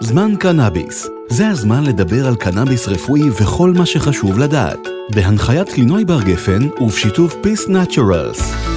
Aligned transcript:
זמן 0.00 0.36
קנאביס. 0.40 1.08
זה 1.28 1.48
הזמן 1.48 1.84
לדבר 1.84 2.26
על 2.26 2.36
קנאביס 2.36 2.88
רפואי 2.88 3.30
וכל 3.30 3.72
מה 3.76 3.86
שחשוב 3.86 4.38
לדעת. 4.38 4.78
בהנחיית 5.14 5.78
לינוי 5.78 6.04
בר 6.04 6.22
גפן 6.22 6.68
ובשיתוף 6.80 7.34
פיס 7.42 7.68
נאצ'רלס. 7.68 8.75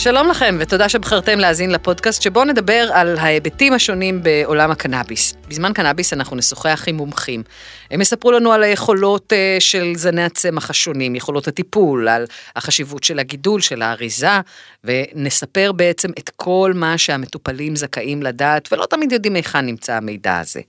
שלום 0.00 0.28
לכם 0.28 0.56
ותודה 0.60 0.88
שבחרתם 0.88 1.38
להאזין 1.38 1.70
לפודקאסט 1.70 2.22
שבו 2.22 2.44
נדבר 2.44 2.90
על 2.92 3.18
ההיבטים 3.18 3.72
השונים 3.72 4.22
בעולם 4.22 4.70
הקנאביס. 4.70 5.34
בזמן 5.48 5.72
קנאביס 5.72 6.12
אנחנו 6.12 6.36
נשוחח 6.36 6.84
עם 6.86 6.96
מומחים. 6.96 7.42
הם 7.90 8.00
יספרו 8.00 8.32
לנו 8.32 8.52
על 8.52 8.62
היכולות 8.62 9.32
אה, 9.32 9.56
של 9.60 9.92
זני 9.94 10.22
הצמח 10.22 10.70
השונים, 10.70 11.14
יכולות 11.14 11.48
הטיפול, 11.48 12.08
על 12.08 12.24
החשיבות 12.56 13.04
של 13.04 13.18
הגידול, 13.18 13.60
של 13.60 13.82
האריזה, 13.82 14.40
ונספר 14.84 15.72
בעצם 15.72 16.10
את 16.18 16.30
כל 16.36 16.72
מה 16.74 16.98
שהמטופלים 16.98 17.76
זכאים 17.76 18.22
לדעת, 18.22 18.68
ולא 18.72 18.86
תמיד 18.90 19.12
יודעים 19.12 19.34
היכן 19.34 19.66
נמצא 19.66 19.94
המידע 19.94 20.38
הזה. 20.38 20.60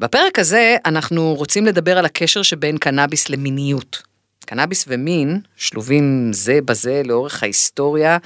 בפרק 0.00 0.38
הזה 0.38 0.76
אנחנו 0.86 1.34
רוצים 1.34 1.66
לדבר 1.66 1.98
על 1.98 2.04
הקשר 2.04 2.42
שבין 2.42 2.78
קנאביס 2.78 3.28
למיניות. 3.28 4.09
קנאביס 4.46 4.84
ומין 4.88 5.40
שלובים 5.56 6.30
זה 6.32 6.58
בזה 6.64 7.02
לאורך 7.04 7.42
ההיסטוריה, 7.42 8.18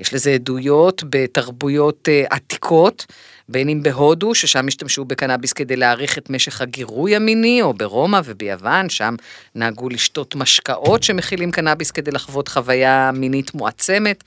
יש 0.00 0.14
לזה 0.14 0.30
עדויות 0.30 1.02
בתרבויות 1.10 2.08
uh, 2.08 2.34
עתיקות, 2.34 3.06
בין 3.48 3.68
אם 3.68 3.82
בהודו, 3.82 4.34
ששם 4.34 4.68
השתמשו 4.68 5.04
בקנאביס 5.04 5.52
כדי 5.52 5.76
להאריך 5.76 6.18
את 6.18 6.30
משך 6.30 6.60
הגירוי 6.60 7.16
המיני, 7.16 7.62
או 7.62 7.74
ברומא 7.74 8.20
וביוון, 8.24 8.88
שם 8.88 9.14
נהגו 9.54 9.88
לשתות 9.88 10.34
משקאות 10.34 11.02
שמכילים 11.02 11.50
קנאביס 11.50 11.90
כדי 11.90 12.10
לחוות 12.10 12.48
חוויה 12.48 13.10
מינית 13.14 13.54
מועצמת. 13.54 14.24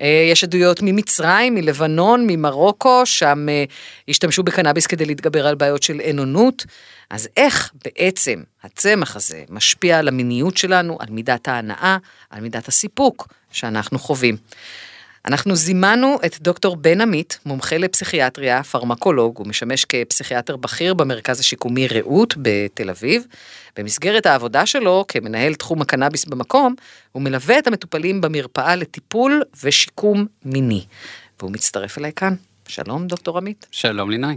אה, 0.00 0.28
יש 0.32 0.44
עדויות 0.44 0.80
ממצרים, 0.82 1.54
מלבנון, 1.54 2.24
ממרוקו, 2.26 3.06
שם 3.06 3.46
אה, 3.48 3.64
השתמשו 4.08 4.42
בקנאביס 4.42 4.86
כדי 4.86 5.04
להתגבר 5.04 5.46
על 5.46 5.54
בעיות 5.54 5.82
של 5.82 6.00
אינונות. 6.00 6.66
אז 7.10 7.28
איך 7.36 7.72
בעצם 7.84 8.42
הצמח 8.62 9.16
הזה 9.16 9.44
משפיע 9.48 9.98
על 9.98 10.08
המיניות 10.08 10.56
שלנו, 10.56 10.96
על 11.00 11.08
מידת 11.10 11.48
ההנאה, 11.48 11.96
על 12.30 12.40
מידת 12.40 12.68
הסיפוק 12.68 13.28
שאנחנו 13.52 13.98
חווים. 13.98 14.36
אנחנו 15.28 15.56
זימנו 15.56 16.18
את 16.26 16.40
דוקטור 16.40 16.76
בן 16.76 17.00
עמית, 17.00 17.38
מומחה 17.46 17.78
לפסיכיאטריה, 17.78 18.62
פרמקולוג, 18.62 19.38
הוא 19.38 19.46
משמש 19.46 19.84
כפסיכיאטר 19.84 20.56
בכיר 20.56 20.94
במרכז 20.94 21.40
השיקומי 21.40 21.88
רעות 21.88 22.34
בתל 22.36 22.90
אביב. 22.90 23.26
במסגרת 23.76 24.26
העבודה 24.26 24.66
שלו 24.66 25.04
כמנהל 25.08 25.54
תחום 25.54 25.82
הקנאביס 25.82 26.24
במקום, 26.24 26.74
הוא 27.12 27.22
מלווה 27.22 27.58
את 27.58 27.66
המטופלים 27.66 28.20
במרפאה 28.20 28.76
לטיפול 28.76 29.42
ושיקום 29.62 30.26
מיני. 30.44 30.84
והוא 31.40 31.52
מצטרף 31.52 31.98
אליי 31.98 32.12
כאן. 32.16 32.34
שלום, 32.68 33.06
דוקטור 33.06 33.38
עמית. 33.38 33.66
שלום 33.70 34.10
לינאי. 34.10 34.36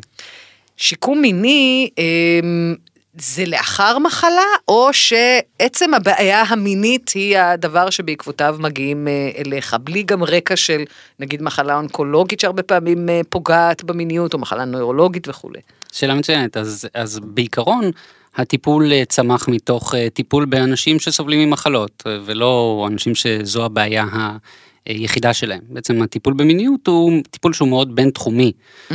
שיקום 0.78 1.22
מיני 1.22 1.90
אמ, 1.98 2.76
זה 3.18 3.46
לאחר 3.46 4.00
מחלה, 4.00 4.42
או 4.68 4.90
שעצם 4.94 5.94
הבעיה 5.94 6.42
המינית 6.42 7.10
היא 7.10 7.38
הדבר 7.38 7.90
שבעקבותיו 7.90 8.56
מגיעים 8.60 9.08
אה, 9.08 9.30
אליך, 9.38 9.76
בלי 9.84 10.04
גם 10.04 10.24
רקע 10.24 10.56
של 10.56 10.84
נגיד 11.20 11.42
מחלה 11.42 11.76
אונקולוגית 11.76 12.40
שהרבה 12.40 12.64
פעמים 12.64 13.10
אה, 13.10 13.22
פוגעת 13.30 13.84
במיניות, 13.84 14.34
או 14.34 14.40
מחלה 14.40 14.66
נוירולוגית 14.66 15.28
וכולי. 15.28 15.60
שאלה 15.92 16.16
מצוינת, 16.16 16.58
אז, 16.58 16.88
אז 16.94 17.20
בעיקרון 17.24 17.92
הטיפול 18.36 18.94
אה, 18.94 19.06
צמח 19.06 19.48
מתוך 19.48 19.96
טיפול 20.14 20.46
באנשים 20.46 21.00
שסובלים 21.00 21.50
ממחלות, 21.50 22.04
ולא 22.26 22.86
אנשים 22.92 23.16
שזו 23.16 23.66
הבעיה 23.66 24.04
ה... 24.04 24.38
יחידה 24.94 25.34
שלהם. 25.34 25.62
בעצם 25.70 26.02
הטיפול 26.02 26.34
במיניות 26.34 26.88
הוא 26.88 27.22
טיפול 27.30 27.54
שהוא 27.54 27.70
מאוד 27.70 27.96
בין 27.96 28.10
תחומי. 28.10 28.52
Mm-hmm. 28.90 28.94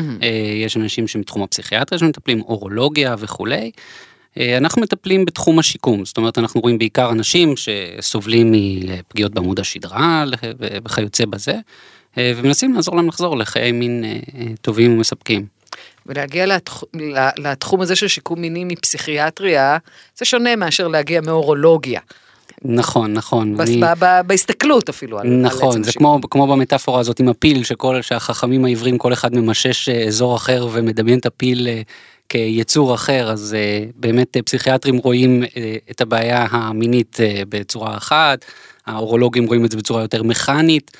יש 0.64 0.76
אנשים 0.76 1.08
שמתחום 1.08 1.42
הפסיכיאטריה 1.42 1.98
שמטפלים, 1.98 2.40
אורולוגיה 2.42 3.14
וכולי. 3.18 3.70
אה, 4.38 4.56
אנחנו 4.56 4.82
מטפלים 4.82 5.24
בתחום 5.24 5.58
השיקום, 5.58 6.04
זאת 6.04 6.16
אומרת 6.16 6.38
אנחנו 6.38 6.60
רואים 6.60 6.78
בעיקר 6.78 7.10
אנשים 7.10 7.54
שסובלים 7.56 8.52
מפגיעות 8.52 9.34
בעמוד 9.34 9.60
השדרה 9.60 10.24
וכיוצא 10.84 11.24
בזה, 11.24 11.54
אה, 12.18 12.32
ומנסים 12.36 12.74
לעזור 12.74 12.96
להם 12.96 13.08
לחזור 13.08 13.36
לחיי 13.36 13.72
מין 13.72 14.04
טובים 14.60 14.94
ומספקים. 14.94 15.46
ולהגיע 16.06 16.46
לתח... 16.46 16.82
לתחום 17.38 17.80
הזה 17.80 17.96
של 17.96 18.08
שיקום 18.08 18.40
מיני 18.40 18.64
מפסיכיאטריה, 18.64 19.78
זה 20.16 20.24
שונה 20.24 20.56
מאשר 20.56 20.88
להגיע 20.88 21.20
מאורולוגיה. 21.20 22.00
נכון, 22.64 23.12
נכון. 23.12 23.56
בס, 23.56 23.68
אני... 23.68 23.80
ב, 23.80 23.86
ב, 24.04 24.20
בהסתכלות 24.26 24.88
אפילו. 24.88 25.22
נכון, 25.24 25.76
על 25.76 25.84
זה 25.84 25.92
כמו, 25.92 26.18
כמו 26.30 26.46
במטאפורה 26.46 27.00
הזאת 27.00 27.20
עם 27.20 27.28
הפיל, 27.28 27.64
שכל, 27.64 28.02
שהחכמים 28.02 28.64
העברים 28.64 28.98
כל 28.98 29.12
אחד 29.12 29.34
ממשש 29.34 29.88
אה, 29.88 30.04
אזור 30.04 30.36
אחר 30.36 30.68
ומדמיין 30.72 31.18
את 31.18 31.26
הפיל 31.26 31.68
אה, 31.68 31.82
כיצור 32.28 32.94
אחר, 32.94 33.30
אז 33.30 33.56
uh, 33.56 33.92
באמת 33.96 34.36
פסיכיאטרים 34.44 34.96
רואים 34.96 35.42
את 35.90 36.00
הבעיה 36.00 36.46
המינית 36.50 37.16
בצורה 37.48 37.96
אחת, 37.96 38.44
האורולוגים 38.86 39.46
רואים 39.46 39.64
את 39.64 39.70
זה 39.70 39.76
בצורה 39.76 40.02
יותר 40.02 40.22
מכנית. 40.22 40.96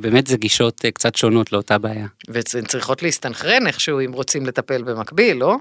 באמת 0.00 0.26
זה 0.26 0.36
גישות 0.36 0.84
קצת 0.94 1.14
שונות 1.14 1.52
לאותה 1.52 1.78
בעיה. 1.78 2.06
והן 2.28 2.64
צריכות 2.64 3.02
להסתנכרן 3.02 3.66
איכשהו 3.66 4.00
אם 4.00 4.12
רוצים 4.12 4.46
לטפל 4.46 4.82
במקביל, 4.82 5.36
לא? 5.36 5.56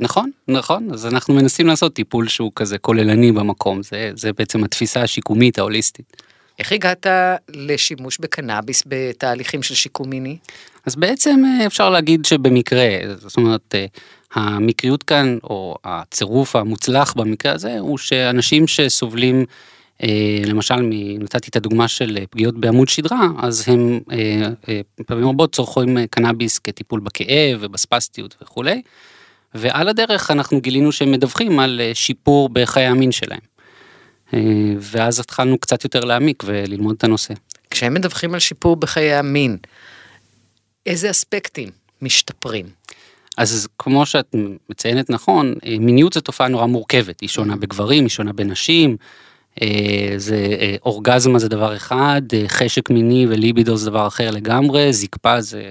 נכון, 0.00 0.30
נכון, 0.48 0.88
אז 0.92 1.06
אנחנו 1.06 1.34
מנסים 1.34 1.66
לעשות 1.66 1.94
טיפול 1.94 2.28
שהוא 2.28 2.52
כזה 2.56 2.78
כוללני 2.78 3.32
במקום, 3.32 3.82
זה, 3.82 4.10
זה 4.16 4.32
בעצם 4.32 4.64
התפיסה 4.64 5.02
השיקומית 5.02 5.58
ההוליסטית. 5.58 6.22
איך 6.58 6.72
הגעת 6.72 7.06
לשימוש 7.48 8.18
בקנאביס 8.18 8.82
בתהליכים 8.86 9.62
של 9.62 9.74
שיקום 9.74 10.10
מיני? 10.10 10.36
אז 10.86 10.96
בעצם 10.96 11.42
אפשר 11.66 11.90
להגיד 11.90 12.24
שבמקרה, 12.24 12.86
זאת 13.16 13.36
אומרת, 13.36 13.74
המקריות 14.34 15.02
כאן, 15.02 15.38
או 15.44 15.76
הצירוף 15.84 16.56
המוצלח 16.56 17.12
במקרה 17.12 17.52
הזה, 17.52 17.78
הוא 17.78 17.98
שאנשים 17.98 18.66
שסובלים, 18.66 19.38
אה, 19.38 19.44
למשל, 20.46 20.74
נתתי 21.18 21.48
את 21.50 21.56
הדוגמה 21.56 21.88
של 21.88 22.18
פגיעות 22.30 22.54
בעמוד 22.54 22.88
שדרה, 22.88 23.28
אז 23.38 23.64
הם 23.66 24.00
אה, 24.12 24.48
אה, 24.68 24.80
פעמים 25.06 25.28
רבות 25.28 25.54
צורכים 25.54 26.06
קנאביס 26.10 26.58
כטיפול 26.58 27.00
בכאב 27.00 27.58
ובספסטיות 27.60 28.36
וכולי, 28.42 28.82
ועל 29.54 29.88
הדרך 29.88 30.30
אנחנו 30.30 30.60
גילינו 30.60 30.92
שהם 30.92 31.12
מדווחים 31.12 31.58
על 31.58 31.80
שיפור 31.94 32.48
בחיי 32.48 32.86
המין 32.86 33.12
שלהם. 33.12 33.40
ואז 34.80 35.20
התחלנו 35.20 35.58
קצת 35.58 35.84
יותר 35.84 36.00
להעמיק 36.00 36.42
וללמוד 36.46 36.94
את 36.98 37.04
הנושא. 37.04 37.34
כשהם 37.70 37.94
מדווחים 37.94 38.34
על 38.34 38.40
שיפור 38.40 38.76
בחיי 38.76 39.14
המין, 39.14 39.56
איזה 40.86 41.10
אספקטים 41.10 41.68
משתפרים? 42.02 42.66
אז 43.36 43.68
כמו 43.78 44.06
שאת 44.06 44.34
מציינת 44.70 45.10
נכון, 45.10 45.54
אה, 45.66 45.76
מיניות 45.80 46.12
זו 46.12 46.20
תופעה 46.20 46.48
נורא 46.48 46.66
מורכבת, 46.66 47.20
היא 47.20 47.28
שונה 47.28 47.56
בגברים, 47.56 48.04
היא 48.04 48.10
שונה 48.10 48.32
בנשים, 48.32 48.90
אה, 48.90 48.96
זה 50.16 50.56
אה, 50.60 50.76
אורגזמה 50.84 51.38
זה 51.38 51.48
דבר 51.48 51.76
אחד, 51.76 52.22
חשק 52.46 52.90
מיני 52.90 53.26
וליבידו 53.28 53.76
זה 53.76 53.90
דבר 53.90 54.06
אחר 54.06 54.30
לגמרי, 54.30 54.92
זקפה 54.92 55.40
זה 55.40 55.62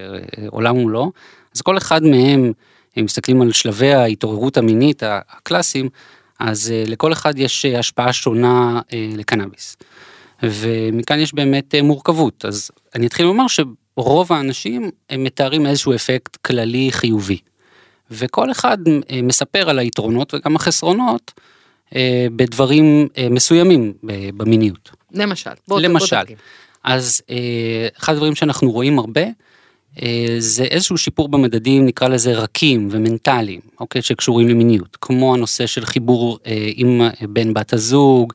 עולם 0.48 0.78
ומלואו, 0.78 1.12
אז 1.56 1.62
כל 1.62 1.78
אחד 1.78 2.04
מהם, 2.04 2.52
אם 3.00 3.06
מסתכלים 3.06 3.42
על 3.42 3.52
שלבי 3.52 3.94
ההתעוררות 3.94 4.58
המינית 4.58 5.04
הקלאסיים, 5.06 5.90
אז 6.40 6.74
לכל 6.88 7.14
אחד 7.14 7.40
יש 7.40 7.66
השפעה 7.66 8.14
שונה 8.14 8.82
לקנאביס. 9.18 9.78
ומכאן 10.44 11.20
יש 11.20 11.34
באמת 11.34 11.76
מורכבות, 11.84 12.46
אז 12.46 12.72
אני 12.96 13.08
אתחיל 13.08 13.26
לומר 13.26 13.46
שרוב 13.48 14.34
האנשים 14.34 14.90
הם 15.10 15.24
מתארים 15.24 15.66
איזשהו 15.66 15.96
אפקט 15.96 16.36
כללי 16.36 16.92
חיובי. 16.92 17.38
וכל 18.12 18.52
אחד 18.52 18.78
אה, 18.88 19.22
מספר 19.24 19.70
על 19.70 19.80
היתרונות 19.80 20.34
וגם 20.34 20.56
החסרונות 20.56 21.32
אה, 21.38 21.44
בדברים 22.36 23.08
אה, 23.18 23.28
מסוימים 23.30 23.94
במיניות. 24.38 24.92
למשל, 25.12 25.50
בוא 25.68 25.82
למשל, 25.82 26.16
בוא 26.28 26.36
אז 26.84 27.22
אחד 27.98 28.14
הדברים 28.14 28.36
שאנחנו 28.36 28.72
רואים 28.72 29.00
הרבה, 29.00 29.22
זה 30.38 30.64
איזשהו 30.64 30.98
שיפור 30.98 31.30
במדדים 31.30 31.86
נקרא 31.86 32.08
לזה 32.08 32.34
רכים 32.34 32.88
ומנטליים, 32.92 33.60
אוקיי, 33.80 34.02
שקשורים 34.02 34.48
למיניות, 34.48 34.98
כמו 35.02 35.34
הנושא 35.34 35.66
של 35.66 35.86
חיבור 35.86 36.40
עם 36.76 37.02
בן 37.22 37.54
בת 37.54 37.74
הזוג, 37.74 38.34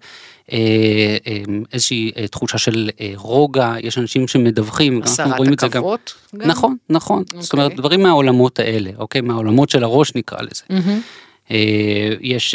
אה, 0.53 1.17
אה, 1.27 1.43
איזושהי 1.73 2.11
אה, 2.17 2.29
תחושה 2.29 2.59
של 2.59 2.91
רוגע, 3.15 3.75
יש 3.81 3.99
אנשים 3.99 4.29
שמדווחים, 4.29 5.03
אנחנו 5.03 5.37
רואים 5.37 5.53
את 5.53 5.61
זה 5.61 5.69
גם. 5.69 5.85
הסרת 5.85 6.11
גם? 6.35 6.49
נכון, 6.49 6.77
נכון, 6.91 7.25
okay. 7.31 7.41
זאת 7.41 7.53
אומרת 7.53 7.65
אוקיי. 7.65 7.79
דברים 7.79 8.03
מהעולמות 8.03 8.59
האלה, 8.59 8.91
אוקיי, 8.99 9.21
מהעולמות 9.21 9.71
של 9.71 9.85
הראש 9.85 10.15
נקרא 10.15 10.39
לזה. 10.43 10.63
Mm-hmm. 10.71 11.55
יש 12.21 12.55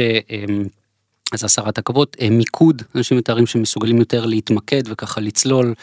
אז 1.34 1.44
הסרת 1.44 1.78
עכבות, 1.78 2.18
מיקוד, 2.32 2.82
אנשים 2.96 3.18
מתארים 3.18 3.46
שמסוגלים 3.46 3.98
יותר 3.98 4.26
להתמקד 4.26 4.82
וככה 4.88 5.22
לצלול. 5.22 5.74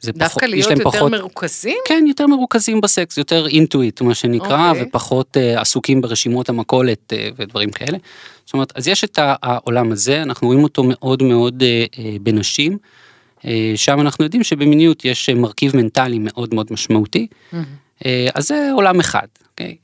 זה 0.00 0.12
דווקא 0.12 0.38
פחות, 0.40 0.48
להיות 0.50 0.70
יותר 0.70 0.84
פחות, 0.84 1.12
מרוכזים? 1.12 1.76
כן, 1.84 2.04
יותר 2.08 2.26
מרוכזים 2.26 2.80
בסקס, 2.80 3.18
יותר 3.18 3.46
אינטואיט 3.46 4.00
מה 4.00 4.14
שנקרא, 4.14 4.48
okay. 4.48 4.70
אוקיי. 4.70 4.88
ופחות 4.88 5.36
עסוקים 5.56 6.00
ברשימות 6.00 6.48
המכולת 6.48 7.12
ודברים 7.36 7.70
כאלה. 7.70 7.98
זאת 8.46 8.52
אומרת, 8.54 8.72
אז 8.76 8.88
יש 8.88 9.04
את 9.04 9.18
העולם 9.22 9.92
הזה, 9.92 10.22
אנחנו 10.22 10.46
רואים 10.46 10.62
אותו 10.62 10.84
מאוד 10.84 11.22
מאוד 11.22 11.62
אה, 11.62 11.84
אה, 11.98 12.16
בנשים, 12.22 12.78
אה, 13.44 13.72
שם 13.76 14.00
אנחנו 14.00 14.24
יודעים 14.24 14.44
שבמיניות 14.44 15.04
יש 15.04 15.30
מרכיב 15.30 15.76
מנטלי 15.76 16.18
מאוד 16.18 16.54
מאוד 16.54 16.66
משמעותי, 16.70 17.26
mm-hmm. 17.30 17.56
אה, 18.04 18.28
אז 18.34 18.48
זה 18.48 18.70
עולם 18.74 19.00
אחד. 19.00 19.26
אוקיי? 19.50 19.76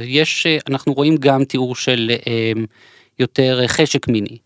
יש, 0.00 0.46
אנחנו 0.68 0.92
רואים 0.92 1.16
גם 1.16 1.44
תיאור 1.44 1.76
של 1.76 2.10
יותר 3.18 3.60
חשק 3.66 4.08
מיני. 4.08 4.38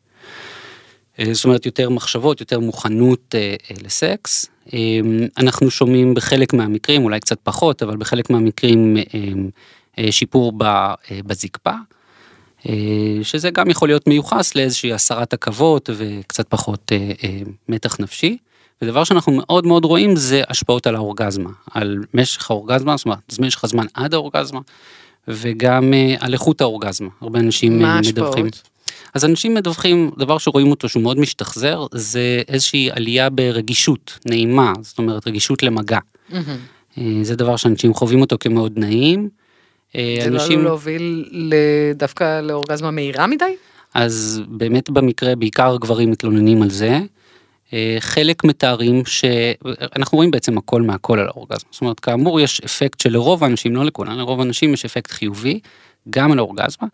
זאת 1.33 1.45
אומרת 1.45 1.67
יותר 1.67 1.91
מחשבות, 1.91 2.41
יותר 2.41 2.61
מוכנות 2.61 3.35
לסקס. 3.83 4.47
אנחנו 5.39 5.71
שומעים 5.71 6.15
בחלק 6.15 6.53
מהמקרים, 6.53 7.05
אולי 7.05 7.21
קצת 7.21 7.39
פחות, 7.43 7.83
אבל 7.83 7.97
בחלק 7.97 8.31
מהמקרים 8.31 8.97
שיפור 10.11 10.53
בזקפה. 11.27 11.75
שזה 13.23 13.51
גם 13.51 13.71
יכול 13.71 13.89
להיות 13.89 14.07
מיוחס 14.07 14.55
לאיזושהי 14.55 14.93
הסרת 14.93 15.33
עכבות 15.33 15.91
וקצת 15.97 16.49
פחות 16.49 16.93
מתח 17.69 18.01
נפשי. 18.01 18.37
ודבר 18.83 19.05
שאנחנו 19.05 19.33
מאוד 19.33 19.67
מאוד 19.67 19.85
רואים 19.85 20.17
זה 20.17 20.43
השפעות 20.49 20.87
על 20.87 20.97
האורגזמה, 20.97 21.51
על 21.71 21.99
משך 22.15 22.51
האורגזמה, 22.51 22.97
זאת 22.97 23.05
אומרת, 23.07 23.19
משך 23.41 23.65
הזמן 23.65 23.87
עד 23.95 24.15
האורגזמה, 24.15 24.61
וגם 25.29 25.93
uh, 25.93 26.25
על 26.25 26.33
איכות 26.33 26.61
האורגזמה. 26.61 27.09
הרבה 27.21 27.39
אנשים 27.39 27.79
מה 27.79 28.01
uh, 28.05 28.09
מדווחים. 28.09 28.47
אז 29.15 29.25
אנשים 29.25 29.55
מדווחים, 29.55 30.11
דבר 30.19 30.39
שרואים 30.39 30.71
אותו 30.71 30.89
שהוא 30.89 31.03
מאוד 31.03 31.19
משתחזר, 31.19 31.87
זה 31.93 32.43
איזושהי 32.49 32.91
עלייה 32.91 33.31
ברגישות, 33.31 34.19
נעימה, 34.27 34.73
זאת 34.81 34.99
אומרת 34.99 35.27
רגישות 35.27 35.63
למגע. 35.63 35.99
Mm-hmm. 36.31 37.01
זה 37.23 37.37
דבר 37.37 37.57
שאנשים 37.57 37.95
חווים 37.95 38.21
אותו 38.21 38.37
כמאוד 38.41 38.73
נעים. 38.79 39.29
זה 39.95 40.01
אנשים... 40.27 40.33
לא 40.33 40.45
עלול 40.45 40.65
להוביל 40.65 41.25
דווקא 41.95 42.41
לאורגזמה 42.41 42.91
מהירה 42.91 43.27
מדי? 43.27 43.55
אז 43.95 44.43
באמת 44.49 44.91
במקרה, 44.91 45.37
בעיקר 45.37 45.77
גברים 45.77 46.11
מתלוננים 46.11 46.63
על 46.63 46.71
זה. 46.71 47.01
אה, 47.73 47.97
חלק 48.01 48.45
מתארים 48.45 49.05
שאנחנו 49.05 50.17
רואים 50.17 50.31
בעצם 50.31 50.59
הכל 50.59 50.83
מהכל 50.83 51.19
על 51.19 51.27
האורגזמה. 51.27 51.69
זאת 51.71 51.81
אומרת, 51.81 52.01
כאמור 52.01 52.41
יש 52.41 52.61
אפקט 52.61 53.01
שלרוב 53.01 53.45
האנשים, 53.45 53.77
לא 53.77 53.85
לכולם, 53.85 54.19
לרוב 54.19 54.41
האנשים 54.41 54.75
יש 54.75 54.85
אפקט 54.85 55.11
חיובי, 55.11 55.61
גם 56.11 56.33
על 56.33 56.39
האורגזמה, 56.39 56.89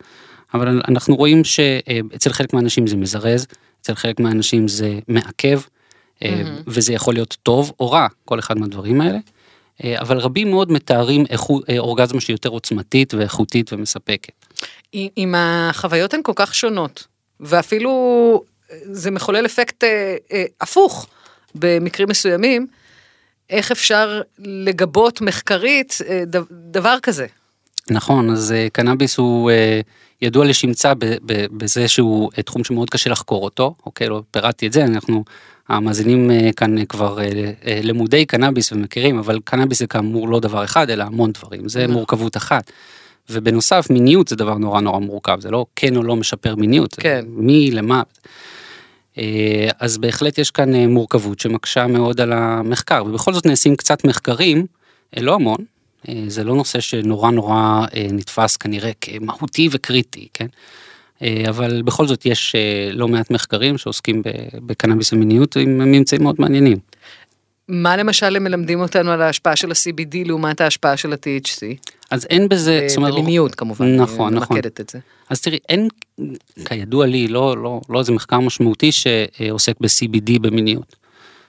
אבל 0.53 0.81
אנחנו 0.87 1.15
רואים 1.15 1.43
שאצל 1.43 2.33
חלק 2.33 2.53
מהאנשים 2.53 2.87
זה 2.87 2.97
מזרז, 2.97 3.47
אצל 3.81 3.95
חלק 3.95 4.19
מהאנשים 4.19 4.67
זה 4.67 4.99
מעכב, 5.07 5.59
mm-hmm. 5.59 6.25
וזה 6.67 6.93
יכול 6.93 7.13
להיות 7.13 7.37
טוב 7.43 7.71
או 7.79 7.91
רע, 7.91 8.07
כל 8.25 8.39
אחד 8.39 8.57
מהדברים 8.57 9.01
האלה. 9.01 9.17
אה, 9.83 10.01
אבל 10.01 10.17
רבים 10.17 10.49
מאוד 10.49 10.71
מתארים 10.71 11.25
אורגזמה 11.79 12.21
שהיא 12.21 12.33
יותר 12.33 12.49
עוצמתית 12.49 13.13
ואיכותית 13.13 13.73
ומספקת. 13.73 14.45
אם 14.93 15.35
החוויות 15.37 16.13
הן 16.13 16.19
כל 16.23 16.33
כך 16.35 16.55
שונות, 16.55 17.07
ואפילו 17.39 18.43
זה 18.83 19.11
מחולל 19.11 19.45
אפקט 19.45 19.83
אה, 19.83 20.15
אה, 20.33 20.43
הפוך 20.61 21.07
במקרים 21.55 22.09
מסוימים, 22.09 22.67
איך 23.49 23.71
אפשר 23.71 24.21
לגבות 24.39 25.21
מחקרית 25.21 25.97
אה, 26.07 26.23
דבר 26.51 26.97
כזה? 27.03 27.27
נכון, 27.89 28.29
אז 28.29 28.51
אה, 28.51 28.67
קנאביס 28.73 29.17
הוא 29.17 29.51
אה, 29.51 29.81
ידוע 30.21 30.45
לשמצה 30.45 30.93
ב, 30.93 31.05
ב, 31.05 31.45
בזה 31.51 31.87
שהוא 31.87 32.29
אה, 32.37 32.43
תחום 32.43 32.63
שמאוד 32.63 32.89
קשה 32.89 33.09
לחקור 33.09 33.43
אותו, 33.43 33.75
אוקיי, 33.85 34.09
לא 34.09 34.21
פירטתי 34.31 34.67
את 34.67 34.73
זה, 34.73 34.85
אנחנו, 34.85 35.23
המאזינים 35.69 36.31
אה, 36.31 36.49
כאן 36.55 36.77
אה, 36.77 36.85
כבר 36.85 37.17
למודי 37.83 38.25
קנאביס 38.25 38.71
ומכירים, 38.71 39.19
אבל 39.19 39.39
קנאביס 39.43 39.79
זה 39.79 39.87
כאמור 39.87 40.29
לא 40.29 40.39
דבר 40.39 40.63
אחד, 40.63 40.89
אלא 40.89 41.03
המון 41.03 41.31
דברים, 41.31 41.69
זה 41.69 41.83
נכון. 41.83 41.93
מורכבות 41.93 42.37
אחת. 42.37 42.71
ובנוסף 43.29 43.87
מיניות 43.89 44.27
זה 44.27 44.35
דבר 44.35 44.57
נורא 44.57 44.81
נורא 44.81 44.99
מורכב 44.99 45.39
זה 45.39 45.51
לא 45.51 45.65
כן 45.75 45.95
או 45.95 46.03
לא 46.03 46.15
משפר 46.15 46.55
מיניות 46.55 46.93
כן. 46.93 47.25
מי 47.27 47.71
למה 47.71 48.01
אז 49.79 49.97
בהחלט 49.97 50.37
יש 50.37 50.51
כאן 50.51 50.75
אה, 50.75 50.87
מורכבות 50.87 51.39
שמקשה 51.39 51.87
מאוד 51.87 52.21
על 52.21 52.33
המחקר 52.33 53.03
ובכל 53.05 53.33
זאת 53.33 53.45
נעשים 53.45 53.75
קצת 53.75 54.05
מחקרים, 54.05 54.65
אה, 55.17 55.21
לא 55.21 55.35
המון, 55.35 55.57
זה 56.27 56.43
לא 56.43 56.55
נושא 56.55 56.79
שנורא 56.79 57.31
נורא 57.31 57.85
נתפס 58.11 58.57
כנראה 58.57 58.91
כמהותי 59.01 59.69
וקריטי, 59.71 60.27
כן? 60.33 60.47
אבל 61.49 61.81
בכל 61.81 62.07
זאת 62.07 62.25
יש 62.25 62.55
לא 62.91 63.07
מעט 63.07 63.31
מחקרים 63.31 63.77
שעוסקים 63.77 64.21
בקנאביס 64.65 65.13
המיניות 65.13 65.55
עם 65.55 65.77
ממצאים 65.77 66.23
מאוד 66.23 66.35
מעניינים. 66.39 66.77
מה 67.69 67.97
למשל 67.97 68.35
הם 68.35 68.43
מלמדים 68.43 68.81
אותנו 68.81 69.11
על 69.11 69.21
ההשפעה 69.21 69.55
של 69.55 69.71
ה-CBD 69.71 70.17
לעומת 70.25 70.61
ההשפעה 70.61 70.97
של 70.97 71.13
ה-THC? 71.13 71.89
אז 72.11 72.25
אין 72.29 72.49
בזה, 72.49 72.85
זאת 72.87 72.97
אומרת, 72.97 73.13
במיניות 73.13 73.55
כמובן, 73.55 73.95
נכון, 73.95 74.33
נכון, 74.33 74.57
את 74.57 74.89
זה. 74.91 74.99
אז 75.29 75.41
תראי, 75.41 75.59
אין, 75.69 75.87
כידוע 76.65 77.05
לי, 77.05 77.27
לא, 77.27 77.57
לא, 77.57 77.81
לא 77.89 77.99
איזה 77.99 78.11
מחקר 78.11 78.39
משמעותי 78.39 78.91
שעוסק 78.91 79.73
ב-CBD 79.79 80.39
במיניות. 80.41 80.95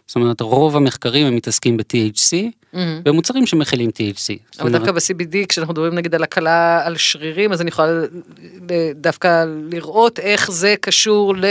זאת 0.07 0.17
אומרת, 0.17 0.41
רוב 0.41 0.77
המחקרים 0.77 1.27
הם 1.27 1.37
מתעסקים 1.37 1.77
ב-THC, 1.77 2.33
mm-hmm. 2.33 2.79
במוצרים 3.03 3.47
שמכילים 3.47 3.91
THC. 3.91 4.61
אבל 4.63 4.73
דווקא 4.73 4.93
ב-CBD, 4.93 5.47
כשאנחנו 5.49 5.73
מדברים 5.73 5.95
נגיד 5.95 6.15
על 6.15 6.23
הקלה 6.23 6.87
על 6.87 6.97
שרירים, 6.97 7.53
אז 7.53 7.61
אני 7.61 7.69
יכולה 7.69 7.93
דווקא 8.95 9.45
לראות 9.71 10.19
איך 10.19 10.51
זה 10.51 10.75
קשור 10.81 11.37
ל... 11.37 11.45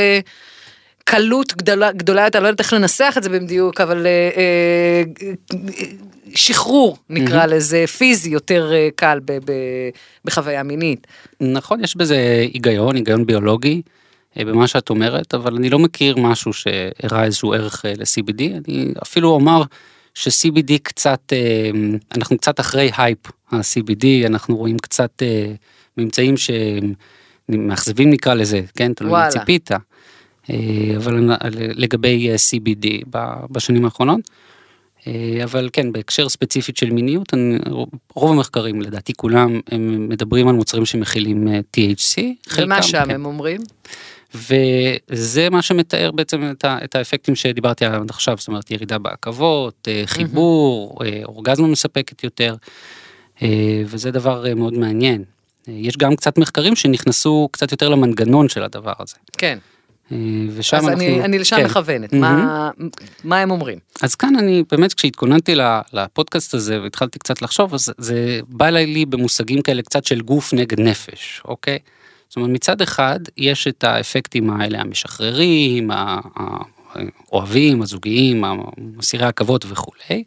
קלות 1.10 1.54
גדולה, 1.58 1.92
גדולה 1.92 2.24
יותר, 2.24 2.40
לא 2.40 2.48
יודעת 2.48 2.60
איך 2.60 2.74
לנסח 2.74 3.14
את 3.18 3.24
זה 3.24 3.30
במדיוק, 3.30 3.82
אבל 3.82 4.08
אה, 4.08 4.30
אה, 4.38 5.04
שחרור 6.36 6.98
נקרא 7.10 7.44
mm-hmm. 7.44 7.48
לזה, 7.48 7.86
פיזי 7.98 8.30
יותר 8.30 8.72
אה, 8.74 8.90
קל 8.96 9.20
ב, 9.26 9.32
ב, 9.46 9.54
בחוויה 10.26 10.64
מינית. 10.64 11.08
נכון, 11.42 11.84
יש 11.84 11.98
בזה 11.98 12.46
היגיון, 12.54 12.96
היגיון 12.96 13.26
ביולוגי. 13.26 13.82
אה, 14.38 14.46
במה 14.46 14.68
שאת 14.68 14.90
אומרת, 14.90 15.34
אבל 15.34 15.56
אני 15.56 15.70
לא 15.70 15.80
מכיר 15.80 16.18
משהו 16.18 16.54
שהראה 16.54 17.24
איזשהו 17.24 17.54
ערך 17.54 17.86
אה, 17.86 17.94
ל-CBD, 17.98 18.42
אני 18.42 18.94
אפילו 19.04 19.30
אומר 19.30 19.64
ש-CBD 20.14 20.72
קצת, 20.84 21.34
אנחנו 22.16 22.38
קצת 22.38 22.60
אחרי 22.60 22.92
הייפ 22.98 23.28
ה-CBD, 23.52 24.06
אנחנו 24.26 24.58
רואים 24.58 24.78
קצת 24.80 25.24
ממצאים 25.98 26.36
שמאכזבים 26.38 28.10
נקרא 28.10 28.34
לזה, 28.34 28.62
כן, 28.76 28.94
תלוי 28.94 29.12
מה 29.12 29.28
ציפית. 29.30 29.72
אה, 30.50 30.98
אבל 30.98 31.32
לגבי 31.56 32.30
אה, 32.30 32.36
CBD 32.36 32.88
בשנים 33.52 33.86
האחרונות. 33.86 34.20
אה, 35.08 35.44
אבל 35.44 35.70
כן 35.74 35.92
בהקשר 35.92 36.30
ספציפית 36.30 36.78
של 36.78 36.92
מיניות 36.92 37.34
אני, 37.34 37.58
רוב 38.14 38.32
המחקרים 38.32 38.82
לדעתי 38.82 39.14
כולם 39.14 39.60
הם 39.72 40.10
מדברים 40.10 40.48
על 40.48 40.56
מוצרים 40.56 40.86
שמכילים 40.86 41.48
THC. 41.48 42.22
ומה 42.58 42.84
שם 42.84 43.06
כן. 43.06 43.12
הם 43.12 43.26
אומרים? 43.26 43.62
וזה 44.36 45.50
מה 45.50 45.62
שמתאר 45.62 46.12
בעצם 46.12 46.52
את, 46.52 46.66
ה, 46.66 46.78
את 46.84 46.96
האפקטים 46.96 47.36
שדיברתי 47.36 47.86
עליו 47.86 48.02
עד 48.02 48.10
עכשיו 48.10 48.38
זאת 48.40 48.48
אומרת 48.48 48.72
ירידה 48.72 48.98
בעכבות 48.98 49.88
חיבור 50.06 51.00
mm-hmm. 51.00 51.26
אורגזמה 51.26 51.68
מספקת 51.68 52.24
יותר 52.24 52.56
וזה 53.86 54.12
דבר 54.12 54.56
מאוד 54.56 54.74
מעניין. 54.74 55.24
יש 55.68 55.98
גם 55.98 56.16
קצת 56.16 56.38
מחקרים 56.38 56.76
שנכנסו 56.76 57.50
קצת 57.52 57.72
יותר 57.72 57.90
למנגנון 57.90 58.50
של 58.50 58.64
הדבר 58.64 58.94
הזה. 59.00 59.16
כן. 59.38 59.58
אה, 60.12 60.18
ושם 60.56 60.78
אז 60.78 60.88
אנחנו... 60.88 61.04
אני, 61.04 61.24
אני 61.24 61.40
לשם 61.40 61.56
כן. 61.56 61.66
מכוונת, 61.66 62.14
mm-hmm. 62.14 62.18
מה, 62.18 62.70
מה 63.24 63.40
הם 63.40 63.52
אומרים? 63.52 63.78
אז 64.02 64.16
כאן 64.16 64.36
אני 64.36 64.64
באמת 64.72 64.94
כשהתכוננתי 64.94 65.56
לפודקאסט 65.94 66.54
הזה 66.54 66.82
והתחלתי 66.82 67.20
קצת 67.20 67.42
לחשוב, 67.42 67.74
אז 67.74 67.94
זה 67.98 68.40
בא 68.48 68.68
אליי 68.68 68.86
לי 68.86 69.06
במושגים 69.06 69.62
כאלה 69.62 69.82
קצת 69.82 70.06
של 70.06 70.22
גוף 70.22 70.54
נגד 70.54 70.80
נפש, 70.80 71.42
אוקיי? 71.46 71.80
זאת 72.30 72.36
אומרת 72.36 72.50
מצד 72.50 72.82
אחד 72.82 73.20
יש 73.38 73.68
את 73.68 73.84
האפקטים 73.84 74.50
האלה 74.50 74.82
המשחררים, 74.82 75.90
האוהבים, 77.32 77.82
הזוגיים, 77.82 78.44
מסירי 78.78 79.26
עכבות 79.26 79.66
וכולי, 79.70 80.24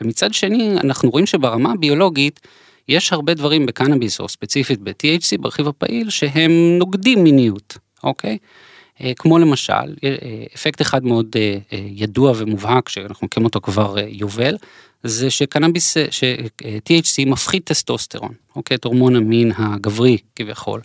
ומצד 0.00 0.34
שני 0.34 0.76
אנחנו 0.84 1.10
רואים 1.10 1.26
שברמה 1.26 1.72
הביולוגית 1.72 2.40
יש 2.88 3.12
הרבה 3.12 3.34
דברים 3.34 3.66
בקנאביס 3.66 4.20
או 4.20 4.28
ספציפית 4.28 4.80
ב-THC 4.80 5.38
ברכיב 5.40 5.68
הפעיל 5.68 6.10
שהם 6.10 6.50
נוגדים 6.78 7.24
מיניות, 7.24 7.78
אוקיי? 8.04 8.38
אה, 9.00 9.12
כמו 9.18 9.38
למשל, 9.38 9.72
אה, 10.04 10.16
אפקט 10.54 10.80
אחד 10.80 11.04
מאוד 11.04 11.26
אה, 11.36 11.58
ידוע 11.72 12.32
ומובהק 12.36 12.88
שאנחנו 12.88 13.26
מכירים 13.26 13.44
אותו 13.44 13.60
כבר 13.60 13.96
יובל, 14.08 14.56
זה 15.02 15.30
שקנאביס, 15.30 15.96
ש-THC 16.10 17.26
מפחית 17.26 17.64
טסטוסטרון, 17.64 18.32
אוקיי, 18.56 18.74
את 18.74 18.84
הורמון 18.84 19.16
המין 19.16 19.52
הגברי 19.56 20.16
כביכול. 20.36 20.80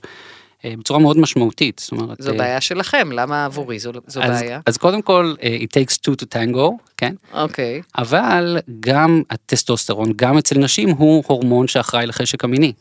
בצורה 0.80 1.00
מאוד 1.00 1.18
משמעותית, 1.18 1.80
זאת 1.80 1.92
אומרת... 1.92 2.22
זו 2.22 2.34
בעיה 2.38 2.62
שלכם, 2.62 3.12
למה 3.12 3.46
עבורי 3.46 3.80
זו, 3.80 3.92
זו 4.08 4.22
אז, 4.22 4.42
בעיה? 4.42 4.60
אז 4.66 4.78
קודם 4.78 5.02
כל, 5.02 5.34
it 5.40 5.78
takes 5.78 5.94
two 5.94 6.14
to 6.22 6.26
tango, 6.34 6.72
כן? 6.98 7.16
אוקיי. 7.34 7.82
Okay. 7.84 8.02
אבל 8.02 8.58
גם 8.80 9.22
הטסטוסטרון, 9.30 10.14
גם 10.16 10.38
אצל 10.38 10.58
נשים, 10.58 10.90
הוא 10.90 11.24
הורמון 11.28 11.68
שאחראי 11.68 12.06
לחשק 12.06 12.44
המיני. 12.44 12.74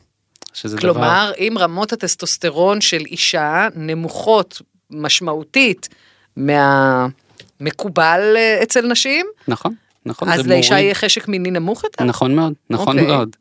כלומר, 0.79 1.00
דבר... 1.00 1.33
אם 1.38 1.55
רמות 1.59 1.93
הטסטוסטרון 1.93 2.81
של 2.81 3.00
אישה 3.07 3.69
נמוכות 3.76 4.62
משמעותית 4.95 5.89
מהמקובל 6.37 8.21
אה, 8.37 8.63
אצל 8.63 8.87
נשים. 8.87 9.27
נכון, 9.49 9.75
נכון. 10.07 10.29
אז 10.29 10.47
לאישה 10.47 10.79
יהיה 10.81 10.95
חשק 10.95 11.29
מיני 11.29 11.51
נמוך 11.51 11.85
יותר? 11.85 12.05
נכון 12.05 12.35
מאוד, 12.35 12.53
נכון 12.71 12.99
okay. 12.99 13.01
אוקיי. 13.01 13.17
מאוד. 13.17 13.37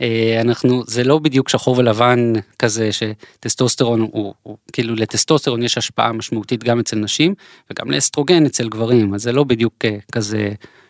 אה, 0.00 0.38
אנחנו 0.40 0.82
זה 0.86 1.04
לא 1.04 1.18
בדיוק 1.18 1.48
שחור 1.48 1.78
ולבן 1.78 2.32
כזה 2.58 2.90
שטסטוסטרון 2.92 4.00
הוא, 4.00 4.34
הוא 4.42 4.56
כאילו 4.72 4.94
לטסטוסטרון 4.94 5.62
יש 5.62 5.78
השפעה 5.78 6.12
משמעותית 6.12 6.64
גם 6.64 6.80
אצל 6.80 6.96
נשים 6.96 7.34
וגם 7.70 7.90
לאסטרוגן 7.90 8.46
אצל 8.46 8.68
גברים 8.68 9.14
אז 9.14 9.22
זה 9.22 9.32
לא 9.32 9.44
בדיוק 9.44 9.74
אה, 9.84 9.96
כזה 10.12 10.48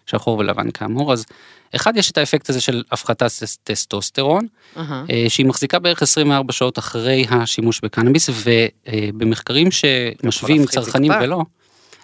שחור 0.09 0.38
ולבן 0.38 0.71
כאמור, 0.71 1.12
אז 1.12 1.25
אחד 1.77 1.97
יש 1.97 2.11
את 2.11 2.19
האפקט 2.19 2.50
הזה 2.50 2.61
של 2.61 2.83
הפחתת 2.93 3.31
טסטוסטרון. 3.65 4.47
אה, 4.77 5.25
שהיא 5.29 5.47
מחזיקה 5.47 5.79
בערך 5.79 6.03
24 6.03 6.53
שעות 6.53 6.79
אחרי 6.79 7.27
השימוש 7.31 7.81
בקנאביס, 7.83 8.31
ובמחקרים 8.31 9.69
שמשווים 9.71 10.61
להפחית 10.61 10.79
צרכנים. 10.79 11.12
ולא, 11.23 11.43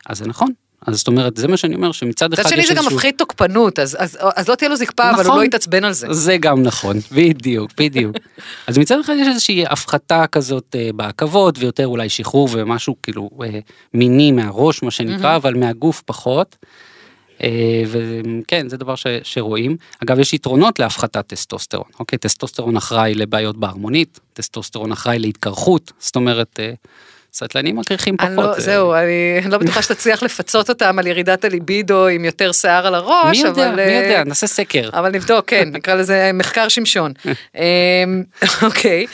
אז 0.07 0.19
זה 0.19 0.27
נכון. 0.27 0.51
אז 0.87 0.99
זאת 0.99 1.07
אומרת, 1.07 1.37
זה 1.37 1.49
מה 1.49 1.57
שאני 1.57 1.75
אומר, 1.75 1.93
שמצד 1.93 2.33
אחד 2.33 2.43
מצד 2.43 2.53
יש 2.53 2.57
שני 2.57 2.67
זה 2.67 2.75
גם 2.75 2.79
איזשהו... 2.79 2.97
מפחית 2.97 3.19
תוקפנות, 3.19 3.79
אז- 3.79 3.97
אז 4.01 4.19
אז 4.37 4.49
לא 4.49 4.55
תהיה 4.55 4.69
לו 4.69 4.77
זקפה, 4.77 5.11
אבל 5.11 5.17
הוא 5.17 5.23
נכון. 5.23 5.39
לא 5.39 5.45
יתעצבן 5.45 5.85
על 5.85 5.93
זה. 5.93 6.07
זה 6.11 6.37
גם 6.37 6.63
נכון, 6.63 6.97
בדיוק, 7.13 7.71
בדיוק. 7.79 8.17
אז 8.67 8.79
מצד 8.79 9.01
אחד 9.01 9.15
יש 9.21 9.29
איזושהי 9.29 9.67
הפחתה 9.67 10.27
כזאת 10.27 10.77
אה, 10.79 10.91
בעכבות, 10.95 11.59
ויותר 11.59 11.87
אולי 11.87 12.09
שחרור 12.09 12.49
ומשהו 12.53 12.97
כאילו 13.03 13.31
אה, 13.43 13.59
מיני 13.95 14.33
מהראש, 14.33 14.83
מה 14.83 14.91
שנקרא, 14.91 15.37
אבל 15.37 15.55
מהגוף 15.55 16.03
פחות. 16.07 16.57
אה, 17.43 17.83
וכן, 17.87 18.69
זה 18.69 18.77
דבר 18.77 18.95
ש, 18.95 19.07
שרואים. 19.23 19.77
אגב, 20.05 20.19
יש 20.19 20.33
יתרונות 20.33 20.79
להפחתת 20.79 21.27
טסטוסטרון. 21.27 21.89
אוקיי, 22.01 22.19
טסטוסטרון 22.19 22.77
אחראי 22.77 23.15
לבעיות 23.15 23.57
בערמונית, 23.57 24.21
טסטוסטרון 24.33 24.93
אחראי 24.93 25.19
להתקרחות, 25.19 25.93
זאת 25.99 26.17
אומרת, 26.17 26.61
אה, 26.61 26.73
סטלנים 27.35 27.77
מקריחים 27.77 28.17
פחות. 28.17 28.29
אני 28.29 28.37
לא, 28.37 28.61
זהו, 28.61 28.95
אני 28.95 29.51
לא 29.51 29.59
בטוחה 29.59 29.83
שתצליח 29.83 30.23
לפצות 30.23 30.69
אותם 30.69 30.99
על 30.99 31.07
ירידת 31.07 31.45
הליבידו 31.45 32.07
עם 32.07 32.25
יותר 32.25 32.53
שיער 32.53 32.87
על 32.87 32.95
הראש, 32.95 33.43
מי 33.43 33.49
יודע, 33.49 33.69
אבל... 33.69 33.77
מי 33.77 33.93
יודע, 33.93 34.25
נעשה 34.25 34.47
סקר. 34.47 34.91
אבל 34.93 35.11
נבדוק, 35.11 35.45
כן, 35.47 35.69
נקרא 35.77 35.95
לזה 35.95 36.31
מחקר 36.35 36.69
שמשון. 36.69 37.13
אוקיי. 38.63 39.07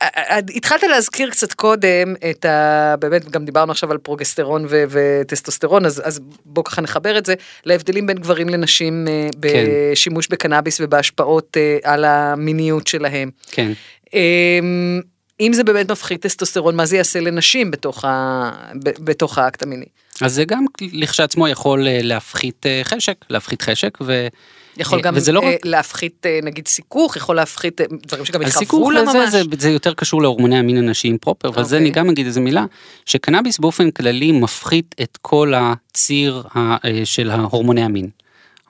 א- 0.00 0.04
א- 0.04 0.40
התחלת 0.54 0.82
להזכיר 0.82 1.30
קצת 1.30 1.52
קודם 1.52 2.14
את 2.30 2.44
ה... 2.44 2.94
באמת, 2.98 3.30
גם 3.30 3.44
דיברנו 3.44 3.72
עכשיו 3.72 3.90
על 3.90 3.98
פרוגסטרון 3.98 4.66
ו- 4.68 4.84
וטסטוסטרון, 4.90 5.86
אז, 5.86 6.02
אז 6.04 6.20
בואו 6.44 6.64
ככה 6.64 6.80
נחבר 6.80 7.18
את 7.18 7.26
זה 7.26 7.34
להבדלים 7.64 8.06
בין 8.06 8.16
גברים 8.16 8.48
לנשים 8.48 9.08
אה, 9.08 9.28
כן. 9.42 9.64
בשימוש 9.92 10.28
בקנאביס 10.28 10.80
ובהשפעות 10.80 11.56
אה, 11.56 11.78
על 11.82 12.04
המיניות 12.04 12.86
שלהם. 12.86 13.30
כן. 13.50 13.72
אמ, 14.14 15.00
אם 15.40 15.52
זה 15.52 15.64
באמת 15.64 15.90
מפחית 15.90 16.22
טסטוסטרון, 16.22 16.76
מה 16.76 16.86
זה 16.86 16.96
יעשה 16.96 17.20
לנשים 17.20 17.70
בתוך, 17.70 18.04
ה... 18.04 18.50
בתוך 18.98 19.38
האקט 19.38 19.62
המיני? 19.62 19.86
אז 20.22 20.34
זה 20.34 20.44
גם 20.44 20.64
לכשעצמו 20.80 21.48
יכול 21.48 21.88
אה, 21.88 22.00
להפחית 22.02 22.66
אה, 22.66 22.80
חשק, 22.84 23.24
להפחית 23.30 23.62
חשק, 23.62 23.98
ו... 24.00 24.28
יכול 24.76 24.98
אה, 24.98 25.02
גם 25.02 25.14
וזה 25.16 25.32
לא 25.32 25.40
רק... 25.40 25.66
להפחית 25.66 26.26
נגיד 26.42 26.68
סיכוך, 26.68 27.16
יכול 27.16 27.36
להפחית 27.36 27.80
דברים 28.06 28.24
שגם 28.24 28.48
סיכוך 28.48 28.90
לה 28.90 29.02
ממש. 29.04 29.30
זה, 29.30 29.42
זה 29.58 29.70
יותר 29.70 29.94
קשור 29.94 30.22
להורמוני 30.22 30.58
המין 30.58 30.76
הנשיים 30.76 31.18
proper, 31.18 31.48
אבל 31.48 31.64
זה 31.64 31.76
אוקיי. 31.76 31.78
אני 31.78 31.90
גם 31.90 32.08
אגיד 32.10 32.26
איזה 32.26 32.40
מילה, 32.40 32.64
שקנאביס 33.06 33.58
באופן 33.58 33.90
כללי 33.90 34.32
מפחית 34.32 34.94
את 35.02 35.18
כל 35.22 35.52
הציר 35.56 36.42
ה- 36.56 36.76
של 37.04 37.30
ההורמוני 37.30 37.82
המין, 37.82 38.08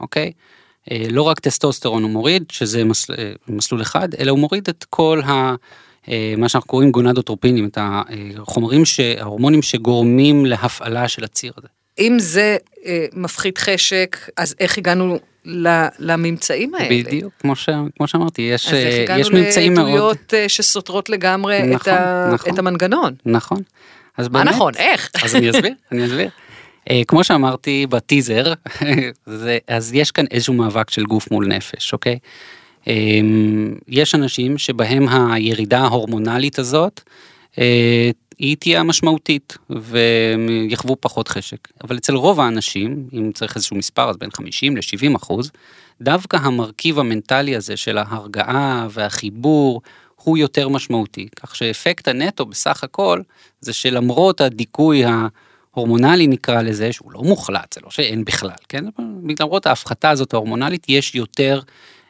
אוקיי? 0.01 0.33
אה, 0.91 1.07
לא 1.11 1.23
רק 1.23 1.41
טסטוסטרון 1.41 2.03
הוא 2.03 2.11
מוריד, 2.11 2.45
שזה 2.53 2.85
מסל, 2.85 3.15
מסלול 3.49 3.83
אחד, 3.83 4.15
אלא 4.15 4.31
הוא 4.31 4.39
מוריד 4.39 4.69
את 4.69 4.85
כל 4.91 5.21
ה... 5.25 5.55
אה, 6.09 6.35
מה 6.37 6.49
שאנחנו 6.49 6.69
קוראים 6.69 6.91
גונדוטרופינים, 6.91 7.69
את 7.69 7.79
החומרים, 8.39 8.83
ההורמונים 9.21 9.63
שגורמים 9.63 10.47
להפעלה 10.47 11.09
של 11.09 11.25
הציר 11.25 11.53
הזה. 11.57 11.69
אם 11.99 12.17
זה 12.19 12.57
אה, 12.87 13.07
מפחית 13.13 13.59
חשק, 13.59 14.17
אז 14.37 14.55
איך 14.61 14.79
הגענו 14.79 15.19
לממצאים 15.99 16.75
האלה? 16.75 17.05
בדיוק, 17.05 17.33
כמו, 17.39 17.57
ש... 17.57 17.69
כמו 17.97 18.07
שאמרתי, 18.09 18.43
יש, 18.43 18.67
אז 18.67 18.75
איך 18.75 18.95
אה, 18.95 19.03
הגענו 19.03 19.21
יש 19.21 19.31
ממצאים 19.31 19.75
מאוד... 19.75 19.87
לעדויות 19.87 20.35
אה, 20.35 20.49
שסותרות 20.49 21.09
לגמרי 21.09 21.59
את, 21.59 21.65
נכון, 21.65 21.93
ה... 21.93 22.31
נכון. 22.35 22.55
את 22.55 22.59
המנגנון? 22.59 23.15
נכון. 23.27 23.63
אז 24.17 24.29
מה 24.29 24.45
באמת, 24.45 24.55
נכון? 24.55 24.73
איך? 24.77 25.11
אז 25.25 25.37
אני 25.37 25.51
אסביר, 25.51 25.73
אני 25.93 26.07
אסביר. 26.07 26.29
אה, 26.91 27.03
כמו 27.09 27.25
שאמרתי 27.25 27.87
בטיזר, 27.91 28.53
זה, 29.27 29.59
אז 29.69 29.93
יש 29.95 30.11
כאן 30.11 30.25
איזשהו 30.31 30.55
מאבק 30.55 30.91
של 30.91 31.05
גוף 31.05 31.31
מול 31.31 31.47
נפש, 31.47 31.93
אוקיי? 31.93 32.19
אה, 32.89 32.95
יש 33.89 34.15
אנשים 34.15 34.59
שבהם 34.59 35.09
הירידה 35.09 35.79
ההורמונלית 35.79 36.59
הזאת, 36.59 37.01
אה, 37.59 38.11
היא 38.39 38.57
תהיה 38.57 38.81
המשמעותית 38.81 39.59
והם 39.71 40.49
יחוו 40.69 40.97
פחות 41.01 41.29
חשק. 41.29 41.69
אבל 41.85 41.97
אצל 41.97 42.15
רוב 42.15 42.41
האנשים, 42.41 43.09
אם 43.13 43.31
צריך 43.35 43.57
איזשהו 43.57 43.77
מספר, 43.77 44.11
אז 44.11 44.17
בין 44.17 44.31
50 44.31 44.77
ל-70 44.77 45.17
אחוז, 45.17 45.51
דווקא 46.01 46.37
המרכיב 46.37 46.99
המנטלי 46.99 47.57
הזה 47.57 47.77
של 47.77 47.99
ההרגעה 47.99 48.87
והחיבור 48.91 49.83
הוא 50.17 50.39
יותר 50.39 50.69
משמעותי. 50.69 51.29
כך 51.37 51.57
שאפקט 51.57 52.09
הנטו 52.09 52.47
בסך 52.47 52.85
הכל 52.85 53.21
זה 53.61 53.73
שלמרות 53.73 54.41
הדיכוי 54.41 55.03
ההורמונלי 55.75 56.27
נקרא 56.27 56.63
לזה, 56.63 56.93
שהוא 56.93 57.13
לא 57.13 57.21
מוחלט, 57.23 57.73
זה 57.73 57.81
לא 57.85 57.91
שאין 57.91 58.25
בכלל, 58.25 58.51
כן? 58.69 58.85
למרות 59.41 59.67
ההפחתה 59.67 60.11
הזאת 60.11 60.35
ההורמונלית 60.35 60.87
יש 60.89 61.15
יותר 61.15 61.61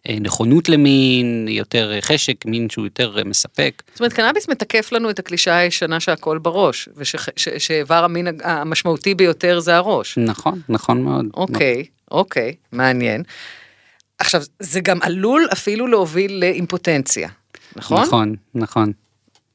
נכונות 0.09 0.69
למין, 0.69 1.49
יותר 1.49 1.93
אה, 1.93 2.01
חשק, 2.01 2.45
מין 2.47 2.71
שהוא 2.71 2.85
יותר 2.87 3.19
אה, 3.19 3.25
מספק. 3.25 3.83
זאת 3.93 4.01
אומרת, 4.01 4.13
קנאביס 4.13 4.49
מתקף 4.49 4.93
לנו 4.93 5.11
את 5.11 5.19
הקלישאה 5.19 5.57
הישנה 5.57 6.01
שהכל 6.01 6.39
בראש, 6.39 6.89
ושאיבר 6.97 8.05
המין 8.05 8.29
המשמעותי 8.43 9.15
ביותר 9.15 9.61
זה 9.61 9.77
הראש. 9.77 10.19
נכון, 10.19 10.61
נכון 10.69 11.03
מאוד. 11.03 11.27
אוקיי, 11.35 11.85
אוקיי, 12.11 12.55
מעניין. 12.73 13.23
עכשיו, 14.19 14.43
זה 14.61 14.81
גם 14.81 14.99
עלול 15.03 15.49
אפילו 15.53 15.87
להוביל 15.87 16.41
לאימפוטנציה, 16.41 17.29
נכון? 17.77 18.03
נכון, 18.03 18.35
נכון. 18.55 18.93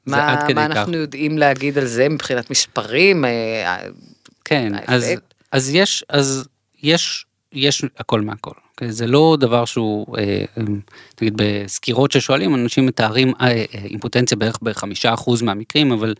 מה, 0.06 0.36
מה 0.36 0.70
כך. 0.70 0.78
אנחנו 0.78 0.98
יודעים 0.98 1.38
להגיד 1.38 1.78
על 1.78 1.86
זה 1.86 2.10
מבחינת 2.10 2.50
מספרים? 2.50 3.26
אה, 3.26 3.84
כן, 4.46 4.74
אז? 4.88 5.06
אז 5.52 5.70
יש, 5.70 6.04
אז 6.10 6.48
יש, 6.84 7.26
יש 7.54 7.86
הכל 7.98 8.22
מהכל. 8.22 8.65
אוקיי? 8.76 8.92
זה 8.92 9.08
לא 9.08 9.38
דבר 9.40 9.66
שהוא, 9.66 10.18
אה, 10.18 10.24
אה, 10.58 10.64
נגיד 11.22 11.34
בסקירות 11.36 12.12
ששואלים, 12.12 12.56
אנשים 12.56 12.86
מתארים 12.86 13.34
אה, 13.42 13.48
אה, 13.48 13.64
אימפוטנציה 13.74 14.38
בערך 14.38 14.60
בחמישה 14.62 15.14
אחוז 15.14 15.42
מהמקרים, 15.42 15.92
אבל 15.92 16.14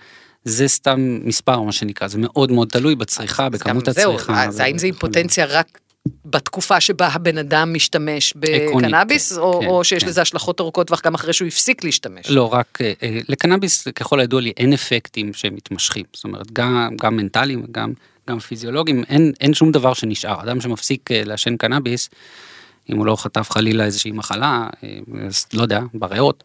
זה 0.44 0.68
סתם 0.68 1.20
מספר, 1.24 1.62
מה 1.62 1.72
שנקרא, 1.72 2.08
זה 2.08 2.18
מאוד 2.18 2.52
מאוד 2.52 2.68
תלוי 2.68 2.96
בצריכה, 2.96 3.50
בכמות 3.50 3.88
גם 3.88 3.94
זהו, 3.94 4.14
הצריכה. 4.14 4.44
אז 4.46 4.60
האם 4.60 4.78
זה 4.78 4.86
אימפוטנציה 4.86 5.46
רק 5.46 5.80
בתקופה 6.26 6.82
שבה 6.82 7.08
הבן 7.08 7.38
אדם 7.38 7.74
משתמש 7.74 8.34
בקנאביס, 8.36 9.34
כן, 9.34 9.40
או, 9.40 9.60
כן, 9.62 9.68
או 9.68 9.84
שיש 9.84 10.04
כן. 10.04 10.10
לזה 10.10 10.22
השלכות 10.22 10.60
ארוכות 10.62 10.88
טווח 10.88 11.02
גם 11.06 11.14
אחרי 11.14 11.34
שהוא 11.34 11.48
הפסיק 11.48 11.84
להשתמש? 11.84 12.30
לא, 12.30 12.54
רק 12.54 12.78
אה, 12.82 12.94
אה, 13.04 13.20
לקנאביס, 13.30 13.88
ככל 13.88 14.20
הידוע 14.20 14.42
לי, 14.42 14.54
אין 14.58 14.74
אפקטים 14.74 15.34
שמתמשכים. 15.34 16.04
זאת 16.14 16.24
אומרת, 16.24 16.52
גם, 16.52 16.96
גם 17.02 17.18
מנטליים, 17.18 17.66
גם, 17.72 17.94
גם 18.30 18.40
פיזיולוגיים, 18.40 19.04
אין, 19.10 19.32
אין 19.42 19.54
שום 19.54 19.72
דבר 19.72 19.94
שנשאר. 19.94 20.44
אדם 20.44 20.62
שמפסיק 20.62 21.12
אה, 21.12 21.24
לעשן 21.26 21.58
קנאביס, 21.58 22.10
אם 22.90 22.98
הוא 22.98 23.06
לא 23.06 23.16
חטף 23.16 23.50
חלילה 23.50 23.84
איזושהי 23.84 24.12
מחלה, 24.12 24.68
אה, 24.84 24.90
לא 25.54 25.62
יודע, 25.62 25.82
בריאות, 25.94 26.44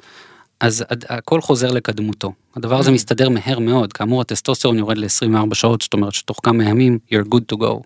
אז 0.61 0.85
הכל 1.09 1.41
חוזר 1.41 1.73
לקדמותו. 1.73 2.33
הדבר 2.57 2.79
הזה 2.79 2.91
מסתדר 2.91 3.29
מהר 3.29 3.59
מאוד. 3.59 3.93
כאמור, 3.93 4.21
הטסטוסטרון 4.21 4.79
יורד 4.79 4.99
ל-24 4.99 5.55
שעות, 5.55 5.83
זאת 5.83 5.93
אומרת 5.93 6.13
שתוך 6.13 6.41
כמה 6.43 6.65
ימים, 6.65 6.99
you're 7.13 7.35
good 7.35 7.55
to 7.55 7.59
go. 7.59 7.81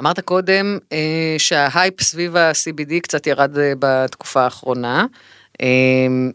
אמרת 0.00 0.20
קודם 0.20 0.78
אה, 0.92 1.34
שההייפ 1.38 2.02
סביב 2.02 2.36
ה-CBD 2.36 3.00
קצת 3.02 3.26
ירד 3.26 3.58
אה, 3.58 3.72
בתקופה 3.78 4.42
האחרונה, 4.42 5.06
אה, 5.60 5.66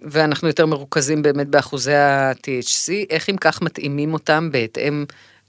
ואנחנו 0.04 0.48
יותר 0.48 0.66
מרוכזים 0.66 1.22
באמת 1.22 1.48
באחוזי 1.48 1.94
ה-THC, 1.94 2.92
איך 3.10 3.30
אם 3.30 3.38
כך 3.38 3.62
מתאימים 3.62 4.14
אותם 4.14 4.50
בהתאם 4.52 5.06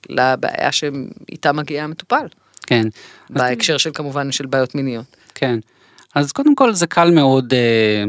לבעיה 0.09 0.73
שאיתה 0.73 1.53
מגיע 1.53 1.85
המטופל, 1.85 2.27
כן. 2.67 2.87
אז 2.87 3.37
בהקשר 3.37 3.77
של 3.77 3.91
כמובן 3.95 4.33
של 4.33 4.47
בעיות 4.47 4.75
מיניות. 4.75 5.17
כן. 5.35 5.59
אז 6.15 6.33
קודם 6.33 6.55
כל 6.55 6.73
זה 6.73 6.87
קל 6.87 7.11
מאוד, 7.11 7.55
אה, 7.55 8.05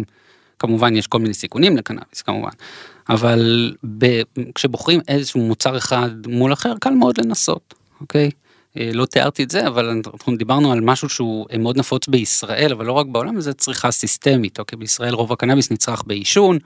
כמובן 0.60 0.96
יש 0.96 1.08
כל 1.08 1.20
מיני 1.20 1.34
סיכונים 1.34 1.78
לקנאביס 1.78 2.22
כמובן, 2.22 2.50
אבל 3.10 3.74
ב, 3.98 4.22
כשבוחרים 4.56 5.02
איזשהו 5.08 5.40
מוצר 5.40 5.78
אחד 5.78 6.10
מול 6.28 6.54
אחר, 6.54 6.74
קל 6.80 6.90
מאוד 6.90 7.18
לנסות, 7.18 7.74
אוקיי? 8.02 8.30
אה, 8.78 8.90
לא 8.94 9.06
תיארתי 9.06 9.44
את 9.44 9.52
זה, 9.52 9.68
אבל 9.68 9.90
אנחנו 9.90 10.38
דיברנו 10.38 10.72
על 10.72 10.82
משהו 10.82 11.10
שהוא 11.10 11.46
אה, 11.52 11.58
מאוד 11.58 11.78
נפוץ 11.78 12.08
בישראל, 12.08 12.72
אבל 12.72 12.86
לא 12.86 12.92
רק 12.92 13.06
בעולם, 13.06 13.38
וזה 13.38 13.54
צריכה 13.54 13.92
סיסטמית, 13.92 14.60
אוקיי? 14.60 14.80
בישראל 14.80 15.14
רוב 15.14 15.32
הקנאביס 15.32 15.72
נצרך 15.72 16.04
בעישון, 16.08 16.60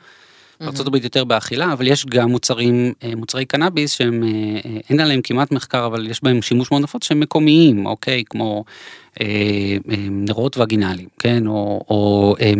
בארה"ב 0.60 0.96
יותר 0.96 1.24
באכילה, 1.24 1.74
אבל 1.74 1.88
יש 1.88 2.06
גם 2.06 2.30
מוצרים, 2.30 2.94
אה, 3.04 3.16
מוצרי 3.16 3.46
קנאביס 3.46 3.92
שהם, 3.92 4.24
אה, 4.24 4.30
אה, 4.66 4.78
אין 4.90 5.00
עליהם 5.00 5.22
כמעט 5.22 5.52
מחקר, 5.52 5.86
אבל 5.86 6.08
יש 6.08 6.24
בהם 6.24 6.42
שימוש 6.42 6.72
מאוד 6.72 6.84
נפוץ 6.84 7.04
שהם 7.04 7.20
מקומיים, 7.20 7.86
אוקיי? 7.86 8.24
כמו 8.30 8.64
אה, 9.22 9.26
אה, 9.92 9.96
נרות 10.10 10.58
וגינליים, 10.58 11.08
כן? 11.20 11.48
או, 11.48 11.86
או 11.90 12.36
אה, 12.42 12.54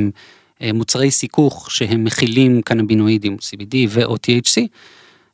אה, 0.62 0.74
מוצרי 0.74 1.12
סיכוך 1.12 1.72
שהם 1.72 2.04
מכילים 2.04 2.62
קנבינואידים, 2.62 3.38
CBD 3.42 3.76
ו/או 3.90 4.16
THC, 4.16 4.62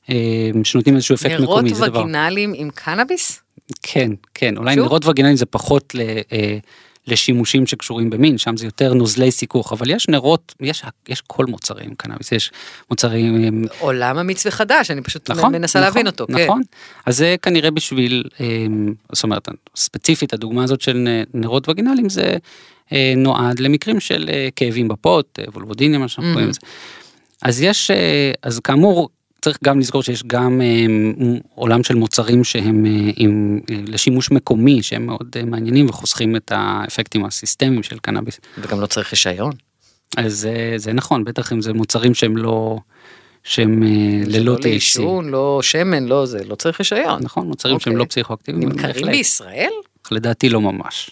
אה, 0.09 0.15
שנותנים 0.63 0.95
איזשהו 0.95 1.15
אפקט 1.15 1.39
נרות 1.39 1.57
מקומי, 1.63 1.75
זה 1.75 1.85
דבר. 1.87 1.99
וגינליים 1.99 2.53
עם 2.55 2.69
קנאביס? 2.75 3.41
כן, 3.83 4.11
כן, 4.33 4.57
אולי 4.57 4.75
שוב? 4.75 4.83
נרות 4.83 5.05
וגינליים 5.05 5.37
זה 5.37 5.45
פחות 5.45 5.95
ל, 5.95 6.01
אה, 6.31 6.57
לשימושים 7.07 7.67
שקשורים 7.67 8.09
במין, 8.09 8.37
שם 8.37 8.57
זה 8.57 8.65
יותר 8.65 8.93
נוזלי 8.93 9.31
סיכוך, 9.31 9.73
אבל 9.73 9.89
יש 9.89 10.07
נרות, 10.07 10.55
יש, 10.61 10.83
יש 11.09 11.21
כל 11.27 11.45
מוצרים 11.45 11.95
קנאביס, 11.95 12.31
יש 12.31 12.51
מוצרים... 12.89 13.65
עולם 13.79 14.17
אמיץ 14.17 14.45
וחדש, 14.45 14.91
אני 14.91 15.01
פשוט 15.01 15.31
נכון, 15.31 15.51
מנסה 15.51 15.79
נכון, 15.79 15.87
להבין 15.87 16.07
אותו. 16.07 16.25
כן. 16.27 16.43
נכון, 16.43 16.61
אז 17.05 17.17
זה 17.17 17.35
כנראה 17.41 17.71
בשביל, 17.71 18.23
אמ, 18.39 18.93
זאת 19.13 19.23
אומרת, 19.23 19.49
ספציפית 19.75 20.33
הדוגמה 20.33 20.63
הזאת 20.63 20.81
של 20.81 21.07
נרות 21.33 21.69
וגינליים 21.69 22.09
זה 22.09 22.37
אה, 22.93 23.13
נועד 23.17 23.59
למקרים 23.59 23.99
של 23.99 24.29
אה, 24.33 24.47
כאבים 24.55 24.87
בפות, 24.87 25.39
אה, 25.39 25.45
וולבודיניה, 25.53 25.99
מה 25.99 26.07
שאנחנו. 26.07 26.33
קוראים 26.33 26.49
לזה. 26.49 26.59
אז 27.41 27.61
יש, 27.61 27.91
אה, 27.91 28.31
אז 28.43 28.59
כאמור, 28.59 29.09
צריך 29.45 29.57
גם 29.63 29.79
לזכור 29.79 30.03
שיש 30.03 30.23
גם 30.23 30.61
אה, 30.61 30.85
עולם 31.55 31.83
של 31.83 31.95
מוצרים 31.95 32.43
שהם 32.43 32.85
אה, 32.85 33.11
עם, 33.15 33.59
אה, 33.69 33.75
לשימוש 33.87 34.31
מקומי, 34.31 34.83
שהם 34.83 35.05
מאוד 35.05 35.35
מעניינים 35.45 35.89
וחוסכים 35.89 36.35
את 36.35 36.51
האפקטים 36.55 37.25
הסיסטמיים 37.25 37.83
של 37.83 37.99
קנאביס. 37.99 38.39
וגם 38.57 38.81
לא 38.81 38.85
צריך 38.85 39.09
רישיון. 39.09 39.53
אז 40.17 40.45
אה, 40.51 40.73
זה 40.77 40.93
נכון, 40.93 41.23
בטח 41.23 41.53
אם 41.53 41.61
זה 41.61 41.73
מוצרים 41.73 42.13
שהם 42.13 42.37
לא, 42.37 42.77
שהם 43.43 43.83
זה 44.25 44.39
ללא 44.39 44.53
לא 44.53 44.57
THC. 44.57 44.63
לעישון, 44.63 45.29
לא 45.29 45.59
שמן, 45.61 46.05
לא 46.05 46.25
זה, 46.25 46.43
לא 46.43 46.55
צריך 46.55 46.79
רישיון. 46.79 47.23
נכון, 47.23 47.47
מוצרים 47.47 47.79
שהם 47.79 47.93
אוקיי. 47.93 47.99
לא 47.99 48.09
פסיכואקטיביים. 48.09 48.69
נמכרים. 48.69 49.05
בישראל? 49.05 49.71
לדעתי 50.11 50.49
לא 50.49 50.61
ממש. 50.61 51.09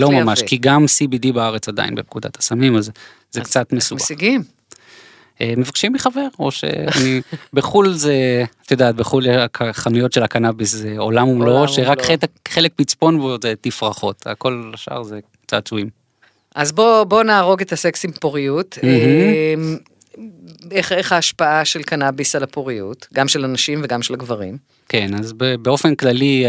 לא. 0.00 0.10
ממש, 0.10 0.42
כי 0.42 0.56
גם 0.56 0.84
CBD 0.84 1.32
בארץ 1.32 1.68
עדיין 1.68 1.94
בפקודת 1.94 2.38
הסמים, 2.38 2.76
אז 2.76 2.90
זה 3.30 3.40
קצת 3.40 3.72
מסובך. 3.72 4.02
משיגים? 4.02 4.42
אה, 5.42 5.54
מבקשים 5.56 5.92
מחבר, 5.92 6.26
או 6.38 6.50
שאני, 6.50 7.20
בחו"ל 7.54 7.92
זה, 7.92 8.14
את 8.66 8.70
יודעת, 8.70 8.94
בחו"ל 8.96 9.24
החנויות 9.60 10.12
של 10.12 10.22
הקנאביס 10.22 10.70
זה 10.72 10.94
עולם 10.98 11.28
ומלואו, 11.28 11.68
שרק 11.68 11.86
ומלואו. 11.88 12.06
חלק- 12.06 12.48
חלק 12.48 12.72
פצפון 12.76 13.18
בו 13.20 13.36
זה 13.42 13.54
תפרחות, 13.60 14.26
הכל 14.26 14.70
השאר 14.74 15.02
זה 15.02 15.18
צעצועים. 15.46 15.88
אז 16.54 16.72
בוא, 16.72 17.04
בוא 17.04 17.22
נהרוג 17.22 17.60
את 17.60 17.72
הסקס 17.72 18.04
עם 18.04 18.10
פוריות. 18.12 18.78
אמ, 18.82 19.76
איך, 20.70 20.92
איך 20.92 21.12
ההשפעה 21.12 21.64
של 21.64 21.82
קנאביס 21.82 22.34
על 22.36 22.42
הפוריות, 22.42 23.06
גם 23.14 23.28
של 23.28 23.44
הנשים 23.44 23.80
וגם 23.84 24.02
של 24.02 24.14
הגברים? 24.14 24.56
כן, 24.88 25.10
אז 25.18 25.32
באופן 25.62 25.94
כללי 25.94 26.44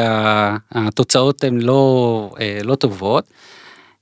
התוצאות 0.71 1.43
הן 1.43 1.61
לא, 1.61 2.29
אה, 2.39 2.59
לא 2.63 2.75
טובות. 2.75 3.25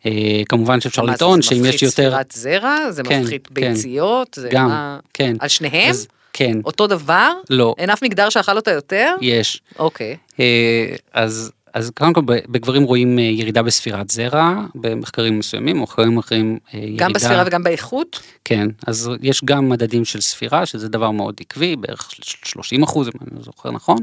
אה, 0.06 0.42
כמובן 0.50 0.82
שאפשר 0.82 1.06
זה, 1.06 1.12
לטעון 1.12 1.42
זה 1.42 1.48
שאם 1.48 1.66
יש 1.66 1.66
מפחית 1.66 1.82
יותר, 1.82 1.92
ספירת 1.92 2.32
זרע? 2.32 2.92
זה 2.92 3.04
כן, 3.04 3.22
מפחית 3.22 3.48
כן. 3.48 3.54
ביציות? 3.54 4.34
זה 4.36 4.50
גם, 4.52 4.68
מה... 4.68 5.00
כן. 5.14 5.36
על 5.40 5.48
שניהם? 5.48 5.90
אז- 5.90 6.08
כן, 6.34 6.58
אותו 6.66 6.88
דבר? 6.88 7.32
לא, 7.50 7.76
אין 7.78 7.90
אף 7.90 8.04
מגדר 8.04 8.30
שאכל 8.30 8.56
אותה 8.56 8.72
יותר? 8.72 9.16
יש. 9.22 9.62
אוקיי. 9.80 10.18
אה, 10.40 10.96
אז 11.14 11.52
אז 11.74 11.92
קודם 11.98 12.14
כל 12.14 12.22
בגברים 12.26 12.84
רואים 12.84 13.20
אה, 13.20 13.24
ירידה 13.24 13.64
בספירת 13.64 14.10
זרע 14.10 14.56
במחקרים 14.76 15.40
מסוימים, 15.40 15.82
מחקרים 15.82 16.18
אחרים 16.18 16.58
אה, 16.74 16.80
ירידה. 16.80 17.06
גם 17.06 17.14
בספירה 17.14 17.44
וגם 17.48 17.64
באיכות? 17.64 18.20
כן, 18.46 18.68
אז 18.88 19.10
יש 19.22 19.42
גם 19.46 19.70
מדדים 19.70 20.06
של 20.06 20.22
ספירה, 20.22 20.66
שזה 20.66 20.90
דבר 20.90 21.12
מאוד 21.12 21.36
עקבי, 21.40 21.76
בערך 21.76 22.10
30 22.44 22.84
אחוז, 22.84 23.08
אם 23.08 23.14
אני 23.22 23.38
לא 23.38 23.44
זוכר 23.44 23.72
נכון, 23.72 23.98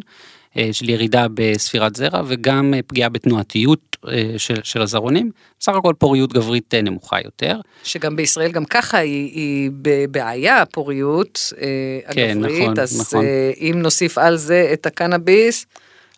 של 0.73 0.89
ירידה 0.89 1.27
בספירת 1.35 1.97
זרע, 1.97 2.23
וגם 2.27 2.75
אה, 2.75 2.81
פגיעה 2.87 3.09
בתנועתיות 3.09 3.97
אה, 4.09 4.35
של, 4.39 4.55
של 4.63 4.83
הזרעונים. 4.83 5.31
בסך 5.61 5.73
הכל 5.73 5.95
פוריות 5.99 6.33
גברית 6.33 6.75
אה, 6.75 6.83
נמוכה 6.83 7.17
יותר. 7.25 7.61
שגם 7.85 8.17
בישראל 8.17 8.51
גם 8.51 8.65
ככה 8.65 8.99
היא, 8.99 9.31
היא 9.35 9.71
בבעיה, 9.83 10.63
הפוריות 10.63 11.53
אה, 11.61 12.13
כן, 12.13 12.31
הגברית, 12.31 12.63
נכון, 12.63 12.79
אז 12.79 13.01
נכון. 13.01 13.25
אה, 13.25 13.51
אם 13.61 13.75
נוסיף 13.83 14.19
על 14.19 14.37
זה 14.37 14.71
את 14.73 14.87
הקנאביס, 14.87 15.67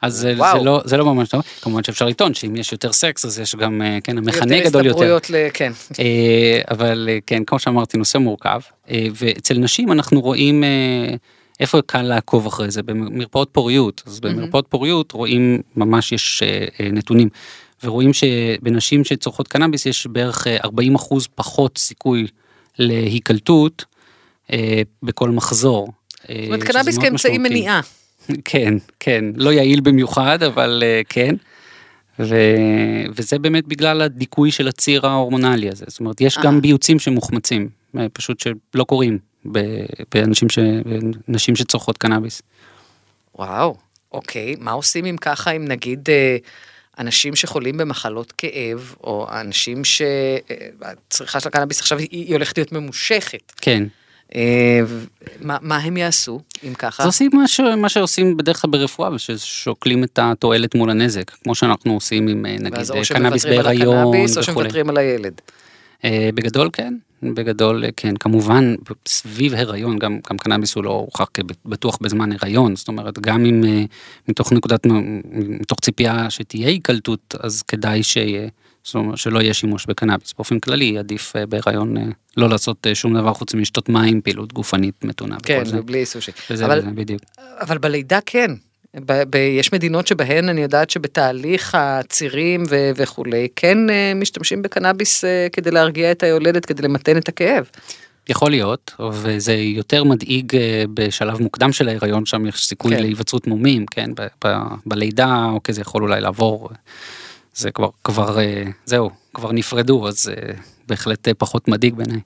אז 0.03 0.15
זה, 0.15 0.35
וואו. 0.37 0.59
זה, 0.59 0.65
לא, 0.65 0.81
זה 0.85 0.97
לא 0.97 1.05
ממש 1.05 1.29
טוב, 1.29 1.43
כמובן 1.63 1.83
שאפשר 1.83 2.07
לטעון 2.07 2.35
שאם 2.35 2.57
יש 2.57 2.73
יותר 2.73 2.93
סקס 2.93 3.25
אז 3.25 3.39
יש 3.39 3.57
גם, 3.57 3.83
אה, 3.83 3.99
כן, 4.05 4.19
המכנה 4.19 4.57
יותר 4.57 4.69
גדול 4.69 4.87
יותר. 4.87 4.99
הסתברויות 4.99 5.31
ל... 5.31 5.35
כן. 5.55 5.73
אה, 5.99 6.61
אבל 6.71 7.09
אה, 7.11 7.19
כן, 7.27 7.45
כמו 7.45 7.59
שאמרתי, 7.59 7.99
נושא 7.99 8.19
מורכב. 8.19 8.61
אה, 8.91 9.07
ואצל 9.15 9.59
נשים 9.59 9.93
אנחנו 9.93 10.21
רואים 10.21 10.65
אה, 10.65 11.15
איפה 11.61 11.83
קל 11.87 12.03
לעקוב 12.03 12.47
אחרי 12.47 12.71
זה, 12.71 12.83
במרפאות 12.83 13.49
פוריות. 13.53 14.03
אז 14.07 14.21
במרפאות 14.21 14.67
פוריות 14.69 15.13
רואים, 15.13 15.61
ממש 15.77 16.13
יש 16.13 16.43
אה, 16.43 16.67
אה, 16.81 16.91
נתונים, 16.93 17.29
ורואים 17.85 18.13
שבנשים 18.13 19.05
שצורכות 19.05 19.49
קנאביס 19.49 19.87
יש 19.87 20.07
בערך 20.07 20.47
אה, 20.47 20.57
40 20.65 20.95
אחוז 20.95 21.29
פחות 21.35 21.79
סיכוי 21.79 22.27
להיקלטות 22.79 23.85
אה, 24.53 24.83
בכל 25.03 25.31
מחזור. 25.31 25.93
אה, 26.29 26.35
זאת 26.39 26.47
אומרת, 26.47 26.63
קנאביס 26.63 26.99
כאמצעי 26.99 27.39
מניעה. 27.39 27.81
כן, 28.45 28.75
כן, 29.01 29.25
לא 29.37 29.53
יעיל 29.53 29.81
במיוחד, 29.81 30.43
אבל 30.43 30.83
אה, 30.87 31.01
כן. 31.09 31.35
ו... 32.19 32.37
וזה 33.15 33.39
באמת 33.39 33.67
בגלל 33.67 34.01
הדיכוי 34.01 34.51
של 34.51 34.69
הציר 34.69 35.07
ההורמונלי 35.07 35.69
הזה, 35.69 35.85
זאת 35.89 36.01
אומרת, 36.01 36.21
יש 36.21 36.39
אה. 36.39 36.43
גם 36.43 36.61
ביוצים 36.61 36.99
שמוחמצים, 36.99 37.69
אה, 37.99 38.07
פשוט 38.13 38.41
שלא 38.41 38.85
קורים 38.85 39.19
באנשים 39.45 40.49
ש... 40.49 40.59
נשים 41.29 41.57
שצורכות 41.57 41.99
קנאביס. 41.99 42.43
וואו, 43.35 43.77
אוקיי, 44.13 44.55
מה 44.59 44.71
עושים 44.71 45.07
אם 45.07 45.17
ככה, 45.17 45.51
אם 45.51 45.65
נגיד 45.65 46.11
אה, 46.11 46.37
אנשים 46.99 47.37
שחולים 47.37 47.77
במחלות 47.77 48.33
כאב, 48.33 48.95
או 49.05 49.27
אנשים 49.41 49.85
שהצריכה 49.85 51.41
של 51.41 51.49
הקנאביס 51.49 51.81
עכשיו 51.81 51.99
היא, 51.99 52.09
היא 52.11 52.33
הולכת 52.35 52.59
להיות 52.59 52.73
ממושכת, 52.73 53.53
כן, 53.57 53.85
אה, 54.35 54.81
מה, 55.41 55.57
מה 55.61 55.77
הם 55.77 55.97
יעשו 55.97 56.41
אם 56.69 56.75
ככה? 56.75 57.03
אז 57.03 57.07
עושים 57.07 57.31
מה, 57.33 57.49
ש... 57.49 57.61
מה 57.61 57.89
שעושים 57.89 58.37
בדרך 58.37 58.63
כלל 58.63 58.71
ברפואה, 58.71 59.19
ששוקלים 59.19 60.05
את 60.05 60.19
התועלת 60.23 60.75
מול 60.75 60.91
הנזק, 60.91 61.31
כמו 61.31 61.55
שאנחנו 61.55 61.95
עושים 61.95 62.29
עם 62.29 62.47
אה, 62.47 62.57
נגיד 62.59 62.79
ואז 62.79 62.91
אה, 62.91 62.99
או 62.99 63.03
קנאביס 63.09 63.43
שמוותרים 63.43 63.59
על 63.61 63.67
בהיריון 63.67 63.97
הקנאביס, 63.97 64.37
או 64.37 64.43
וכולי. 64.43 64.55
שמוותרים 64.55 64.91
על 64.91 64.97
הילד. 64.97 65.41
אה, 66.05 66.31
בגדול 66.35 66.71
כן, 66.73 66.95
בגדול 67.23 67.85
אה, 67.85 67.89
כן, 67.97 68.17
כמובן 68.17 68.75
סביב 69.09 69.55
הריון 69.55 69.99
גם, 69.99 70.19
גם 70.31 70.39
קנאביס 70.39 70.75
הוא 70.75 70.85
לא 70.85 70.91
הוכח 70.91 71.27
כבטוח 71.35 71.99
בזמן 72.01 72.31
הריון, 72.33 72.77
זאת 72.77 72.89
אומרת 72.89 73.19
גם 73.19 73.45
אם 73.45 73.65
אה, 73.65 73.85
מתוך 74.29 74.53
נקודת, 74.53 74.87
מתוך 75.33 75.81
ציפייה 75.81 76.31
שתהיה 76.31 76.69
היקלטות 76.69 77.35
אז 77.41 77.63
כדאי 77.63 78.03
שיהיה, 78.03 78.49
זאת 78.85 78.95
אומרת 78.95 79.19
שלא 79.19 79.39
יהיה 79.39 79.55
שימוש 79.55 79.87
בקנאביס, 79.87 80.33
באופן 80.33 80.61
כללי 80.61 80.99
עדיף 80.99 81.37
אה, 81.37 81.47
בהיריון 81.47 81.97
אה, 81.97 82.03
לא 82.37 82.49
לעשות 82.49 82.87
שום 82.95 83.15
דבר 83.15 83.35
חוץ 83.35 83.55
מלשתות 83.55 83.89
מים, 83.89 84.21
פעילות 84.21 84.53
גופנית 84.53 85.05
מתונה 85.05 85.37
כן, 85.43 85.63
ובלי 85.73 86.07
סושי. 86.07 86.33
וזה, 86.51 86.67
אבל, 86.67 86.79
וזה 86.79 86.91
בדיוק, 86.91 87.23
אבל 87.61 87.79
בלידה 87.79 88.19
כן. 88.27 88.51
ב- 88.97 89.23
ב- 89.31 89.37
יש 89.37 89.73
מדינות 89.73 90.07
שבהן 90.07 90.49
אני 90.49 90.63
יודעת 90.63 90.91
שבתהליך 90.91 91.75
הצירים 91.75 92.63
ו- 92.69 92.91
וכולי, 92.97 93.49
כן 93.57 93.91
אה, 93.91 94.13
משתמשים 94.15 94.63
בקנאביס 94.63 95.25
אה, 95.25 95.47
כדי 95.53 95.71
להרגיע 95.71 96.13
את 96.13 96.23
היולדת, 96.23 96.67
כדי 96.67 96.83
למתן 96.83 97.17
את 97.17 97.29
הכאב. 97.29 97.65
יכול 98.29 98.51
להיות, 98.51 98.95
וזה 99.13 99.53
יותר 99.53 100.05
מדאיג 100.05 100.57
אה, 100.57 100.85
בשלב 100.95 101.43
מוקדם 101.43 101.73
של 101.73 101.89
ההיריון, 101.89 102.27
שם 102.27 102.47
יש 102.47 102.67
סיכוי 102.67 102.97
כן. 102.97 103.03
להיווצרות 103.03 103.47
מומים, 103.47 103.87
כן, 103.87 104.11
ב- 104.15 104.27
ב- 104.45 104.57
בלידה, 104.87 105.47
אוקיי, 105.53 105.75
זה 105.75 105.81
יכול 105.81 106.03
אולי 106.03 106.21
לעבור, 106.21 106.71
זה 107.55 107.71
כבר, 107.71 107.89
כבר, 108.05 108.39
זהו, 108.85 109.11
כבר 109.35 109.53
נפרדו, 109.53 110.09
אז 110.09 110.29
אה, 110.29 110.53
בהחלט 110.87 111.29
פחות 111.39 111.69
מדאיג 111.69 111.95
בעיניי. 111.95 112.21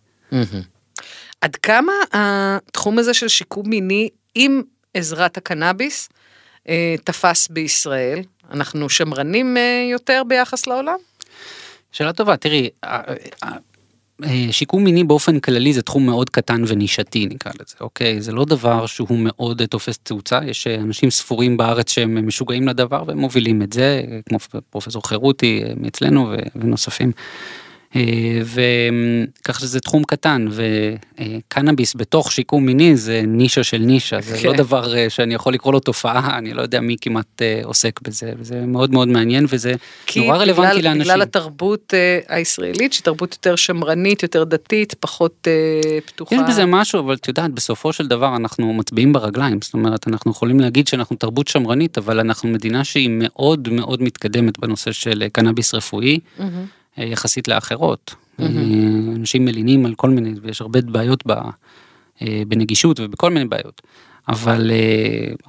עד 1.41 1.57
כמה 1.57 1.93
התחום 2.13 2.99
הזה 2.99 3.15
של 3.15 3.29
שיקום 3.29 3.69
מיני 3.69 4.09
עם 4.35 4.63
עזרת 4.95 5.37
הקנאביס 5.37 6.09
תפס 7.05 7.49
בישראל? 7.49 8.23
אנחנו 8.51 8.89
שמרנים 8.89 9.57
אה, 9.57 9.89
יותר 9.91 10.23
ביחס 10.29 10.67
לעולם? 10.67 10.97
שאלה 11.93 12.13
טובה, 12.13 12.37
תראי, 12.37 12.69
אה, 12.85 13.01
אה, 13.43 13.49
אה, 14.25 14.47
שיקום 14.51 14.85
מיני 14.85 15.05
באופן 15.05 15.41
כללי 15.41 15.73
זה 15.73 15.83
תחום 15.83 16.07
מאוד 16.07 16.31
קטן 16.31 16.65
ונישתי 16.67 17.27
נקרא 17.27 17.53
לזה, 17.55 17.75
אוקיי? 17.81 18.21
זה 18.21 18.33
לא 18.33 18.45
דבר 18.45 18.87
שהוא 18.87 19.19
מאוד 19.19 19.61
אה, 19.61 19.67
תופס 19.67 19.99
תאוצה, 19.99 20.41
יש 20.47 20.67
אה, 20.67 20.75
אנשים 20.75 21.11
ספורים 21.11 21.57
בארץ 21.57 21.91
שהם 21.91 22.27
משוגעים 22.27 22.69
לדבר 22.69 23.05
והם 23.07 23.19
מובילים 23.19 23.63
את 23.63 23.73
זה, 23.73 24.03
אה, 24.11 24.21
כמו 24.29 24.39
פרופסור 24.71 25.09
חירותי 25.09 25.63
אה, 25.65 25.73
מאצלנו 25.77 26.33
ונוספים. 26.57 27.13
אה, 27.97 28.41
וכך 28.45 29.61
שזה 29.61 29.81
תחום 29.81 30.05
קטן 30.05 30.47
וקנאביס 30.51 31.97
בתוך 31.97 32.33
שיקום 32.33 32.67
מיני 32.67 32.97
זה 32.97 33.23
נישה 33.27 33.65
של 33.65 33.79
נישה 33.79 34.21
זה 34.21 34.39
כן. 34.39 34.49
לא 34.49 34.57
דבר 34.57 34.97
אה, 34.97 35.11
שאני 35.11 35.35
יכול 35.35 35.55
לקרוא 35.55 35.73
לו 35.73 35.81
תופעה 35.81 36.39
אני 36.39 36.55
לא 36.55 36.63
יודע 36.63 36.81
מי 36.81 36.97
כמעט 37.01 37.43
אה, 37.43 37.61
עוסק 37.65 38.01
בזה 38.01 38.33
וזה 38.39 38.61
מאוד 38.67 38.91
מאוד 38.91 39.09
מעניין 39.09 39.47
וזה 39.49 39.75
נורא 40.17 40.37
רלוונטי 40.37 40.79
בגלל, 40.79 40.91
לאנשים. 40.91 41.03
בגלל 41.03 41.23
התרבות 41.23 41.95
הישראלית, 42.29 42.93
שהיא 42.93 43.05
תרבות 43.05 43.33
יותר 43.33 43.57
שמרנית, 43.57 44.23
יותר 44.23 44.45
דתית, 44.45 44.95
פחות 44.95 45.49
פתוחה. 46.07 46.35
יש 46.35 46.41
בזה 46.49 46.67
משהו 46.67 47.01
אבל 47.01 47.15
את 47.15 47.29
יודעת 47.29 47.51
בסופו 47.51 47.93
של 47.93 48.07
דבר 48.07 48.37
אנחנו 48.37 48.73
מצביעים 48.73 49.13
ברגליים 49.13 49.59
זאת 49.63 49.75
אומרת 49.75 50.09
אנחנו 50.09 50.31
יכולים 50.31 50.61
להגיד 50.61 50.89
שאנחנו 50.89 51.17
תרבות 51.17 51.49
שמרנית 51.49 51.99
אבל 51.99 52.21
אנחנו 52.21 52.49
מדינה 52.49 52.85
שהיא 52.85 53.11
מאוד 53.13 53.69
מאוד 53.69 54.03
מתקדמת 54.03 54.59
בנושא 54.59 54.93
של 54.93 55.25
קנאביס 55.33 55.75
רפואי 55.75 56.19
מהמם. 56.39 56.65
אה, 56.99 57.05
יחסית 57.05 57.49
לאחרות. 57.49 58.15
אה, 58.41 58.47
אנשים 59.17 59.45
מלינים 59.45 59.87
על 59.87 59.95
כל 59.95 60.11
מיני 60.11 60.35
ויש 60.43 60.61
הרבה 60.61 60.81
בעיות 60.81 61.27
ב, 61.27 61.33
אה, 62.23 62.43
בנגישות 62.49 63.01
ובכל 63.01 63.31
מיני 63.31 63.45
בעיות. 63.45 63.83
אבל 64.29 64.71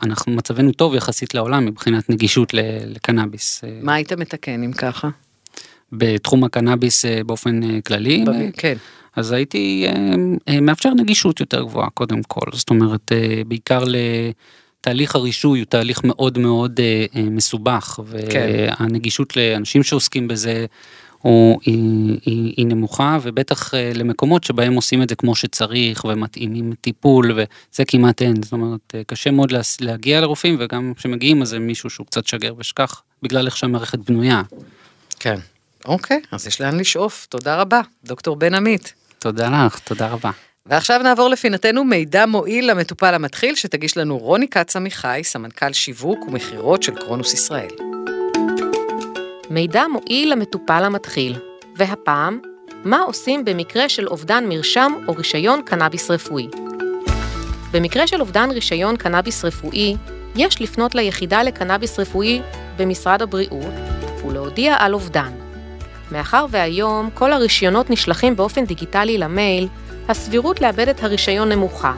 אנחנו 0.03 0.31
מצבנו 0.31 0.71
טוב 0.71 0.95
יחסית 0.95 1.33
לעולם 1.33 1.65
מבחינת 1.65 2.09
נגישות 2.09 2.53
לקנאביס. 2.85 3.63
מה 3.81 3.93
היית 3.93 4.13
מתקן 4.13 4.63
אם 4.63 4.71
ככה? 4.71 5.09
בתחום 5.91 6.43
הקנאביס 6.43 7.05
באופן 7.25 7.79
כללי. 7.81 8.25
כן. 8.57 8.75
אז 9.15 9.31
הייתי 9.31 9.87
מאפשר 10.61 10.93
נגישות 10.93 11.39
יותר 11.39 11.63
גבוהה 11.63 11.89
קודם 11.89 12.23
כל, 12.23 12.45
זאת 12.53 12.69
אומרת 12.69 13.11
בעיקר 13.47 13.83
לתהליך 13.87 15.15
הרישוי 15.15 15.59
הוא 15.59 15.65
תהליך 15.65 16.03
מאוד 16.03 16.37
מאוד 16.37 16.79
מסובך, 17.15 17.99
כן. 18.29 18.47
והנגישות 18.79 19.37
לאנשים 19.37 19.83
שעוסקים 19.83 20.27
בזה 20.27 20.65
הוא, 21.25 21.59
היא, 21.65 22.19
היא, 22.25 22.53
היא 22.57 22.65
נמוכה 22.65 23.17
ובטח 23.21 23.73
אה, 23.73 23.91
למקומות 23.93 24.43
שבהם 24.43 24.73
עושים 24.73 25.01
את 25.03 25.09
זה 25.09 25.15
כמו 25.15 25.35
שצריך 25.35 26.05
ומתאימים 26.05 26.73
טיפול 26.81 27.31
וזה 27.31 27.85
כמעט 27.87 28.21
אין 28.21 28.43
זאת 28.43 28.53
אומרת 28.53 28.79
אה, 28.95 29.01
קשה 29.07 29.31
מאוד 29.31 29.53
להגיע 29.81 30.21
לרופאים 30.21 30.57
וגם 30.59 30.93
כשמגיעים 30.97 31.41
אז 31.41 31.49
זה 31.49 31.59
מישהו 31.59 31.89
שהוא 31.89 32.07
קצת 32.07 32.27
שגר 32.27 32.53
ושכח 32.57 33.01
בגלל 33.23 33.45
איך 33.45 33.57
שהמערכת 33.57 33.99
בנויה. 33.99 34.41
כן 35.19 35.39
אוקיי 35.85 36.19
אז 36.31 36.47
יש 36.47 36.61
לאן 36.61 36.79
לשאוף 36.79 37.25
תודה 37.29 37.55
רבה 37.61 37.81
דוקטור 38.03 38.35
בן 38.35 38.53
עמית. 38.53 38.93
תודה 39.19 39.65
לך 39.65 39.79
תודה 39.79 40.07
רבה. 40.07 40.31
ועכשיו 40.65 41.01
נעבור 41.03 41.29
לפינתנו 41.29 41.83
מידע 41.83 42.25
מועיל 42.25 42.71
למטופל 42.71 43.13
המתחיל 43.13 43.55
שתגיש 43.55 43.97
לנו 43.97 44.17
רוני 44.17 44.47
כץ 44.47 44.75
עמיחי 44.75 45.21
סמנכ"ל 45.23 45.73
שיווק 45.73 46.19
ומכירות 46.27 46.83
של 46.83 46.95
קרונוס 46.95 47.33
ישראל. 47.33 47.69
מידע 49.49 49.83
מועיל 49.87 50.31
למטופל 50.31 50.83
המתחיל, 50.83 51.35
והפעם, 51.75 52.39
מה 52.83 53.01
עושים 53.01 53.45
במקרה 53.45 53.89
של 53.89 54.07
אובדן 54.07 54.43
מרשם 54.49 54.93
או 55.07 55.13
רישיון 55.13 55.61
קנאביס 55.65 56.11
רפואי. 56.11 56.47
במקרה 57.71 58.07
של 58.07 58.21
אובדן 58.21 58.51
רישיון 58.51 58.97
קנאביס 58.97 59.45
רפואי, 59.45 59.95
יש 60.35 60.61
לפנות 60.61 60.95
ליחידה 60.95 61.43
לקנאביס 61.43 61.99
רפואי 61.99 62.41
במשרד 62.77 63.21
הבריאות 63.21 63.73
ולהודיע 64.25 64.75
על 64.79 64.93
אובדן. 64.93 65.31
מאחר 66.11 66.45
והיום 66.49 67.09
כל 67.13 67.33
הרישיונות 67.33 67.89
נשלחים 67.89 68.35
באופן 68.35 68.65
דיגיטלי 68.65 69.17
למייל, 69.17 69.67
הסבירות 70.07 70.61
לאבד 70.61 70.87
את 70.87 71.03
הרישיון 71.03 71.49
נמוכה, 71.49 71.93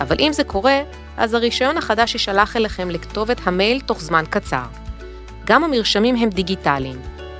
אבל 0.00 0.16
אם 0.20 0.32
זה 0.32 0.44
קורה, 0.44 0.80
אז 1.16 1.34
הרישיון 1.34 1.78
החדש 1.78 2.14
יישלח 2.14 2.56
אליכם 2.56 2.90
לכתובת 2.90 3.40
המייל 3.44 3.80
תוך 3.80 4.00
זמן 4.00 4.24
קצר. 4.30 4.83
גם 5.44 5.64
המרשמים 5.64 6.16
הם 6.16 6.30
דיגיטליים, 6.30 6.96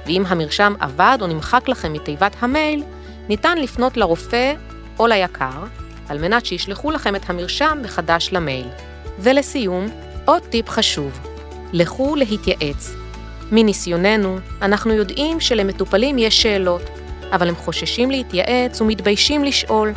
ואם 0.06 0.22
המרשם 0.26 0.74
אבד 0.80 1.18
או 1.20 1.26
נמחק 1.26 1.68
לכם 1.68 1.92
מתיבת 1.92 2.36
המייל, 2.40 2.82
ניתן 3.28 3.58
לפנות 3.58 3.96
לרופא 3.96 4.54
או 4.98 5.06
ליקר, 5.06 5.64
על 6.08 6.18
מנת 6.18 6.46
שישלחו 6.46 6.90
לכם 6.90 7.16
את 7.16 7.30
המרשם 7.30 7.78
מחדש 7.82 8.28
למייל. 8.32 8.66
ולסיום, 9.18 9.86
עוד 10.24 10.42
טיפ 10.42 10.68
חשוב, 10.68 11.20
לכו 11.72 12.16
להתייעץ. 12.16 12.94
מניסיוננו, 13.52 14.38
אנחנו 14.62 14.92
יודעים 14.92 15.40
שלמטופלים 15.40 16.18
יש 16.18 16.42
שאלות, 16.42 16.82
אבל 17.32 17.48
הם 17.48 17.56
חוששים 17.56 18.10
להתייעץ 18.10 18.80
ומתביישים 18.80 19.44
לשאול. 19.44 19.92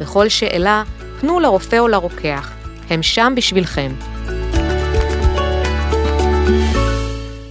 בכל 0.00 0.28
שאלה, 0.28 0.82
פנו 1.20 1.40
לרופא 1.40 1.78
או 1.78 1.88
לרוקח, 1.88 2.52
הם 2.90 3.02
שם 3.02 3.32
בשבילכם. 3.36 3.92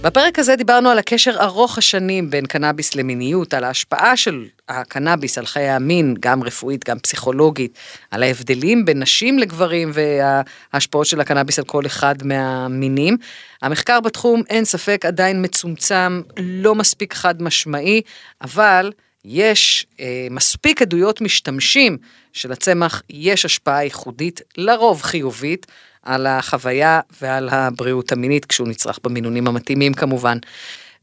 בפרק 0.06 0.38
הזה 0.38 0.56
דיברנו 0.56 0.90
על 0.90 0.98
הקשר 0.98 1.36
ארוך 1.40 1.78
השנים 1.78 2.30
בין 2.30 2.46
קנאביס 2.46 2.94
למיניות, 2.94 3.54
על 3.54 3.64
ההשפעה 3.64 4.16
של 4.16 4.44
הקנאביס 4.68 5.38
על 5.38 5.46
חיי 5.46 5.68
המין, 5.70 6.14
גם 6.20 6.42
רפואית, 6.42 6.88
גם 6.88 6.98
פסיכולוגית, 6.98 7.78
על 8.10 8.22
ההבדלים 8.22 8.84
בין 8.84 9.02
נשים 9.02 9.38
לגברים 9.38 9.90
וההשפעות 9.94 11.06
של 11.06 11.20
הקנאביס 11.20 11.58
על 11.58 11.64
כל 11.64 11.86
אחד 11.86 12.14
מהמינים. 12.24 13.16
המחקר 13.62 14.00
בתחום, 14.00 14.42
אין 14.50 14.64
ספק, 14.64 15.04
עדיין 15.06 15.44
מצומצם, 15.44 16.22
לא 16.36 16.74
מספיק 16.74 17.14
חד 17.14 17.42
משמעי, 17.42 18.02
אבל 18.40 18.92
יש 19.24 19.86
אה, 20.00 20.26
מספיק 20.30 20.82
עדויות 20.82 21.20
משתמשים 21.20 21.98
שלצמח 22.32 23.02
יש 23.10 23.44
השפעה 23.44 23.84
ייחודית, 23.84 24.40
לרוב 24.56 25.02
חיובית, 25.02 25.66
על 26.06 26.26
החוויה 26.26 27.00
ועל 27.22 27.48
הבריאות 27.52 28.12
המינית 28.12 28.44
כשהוא 28.44 28.68
נצרך 28.68 28.98
במינונים 29.04 29.46
המתאימים 29.46 29.94
כמובן. 29.94 30.38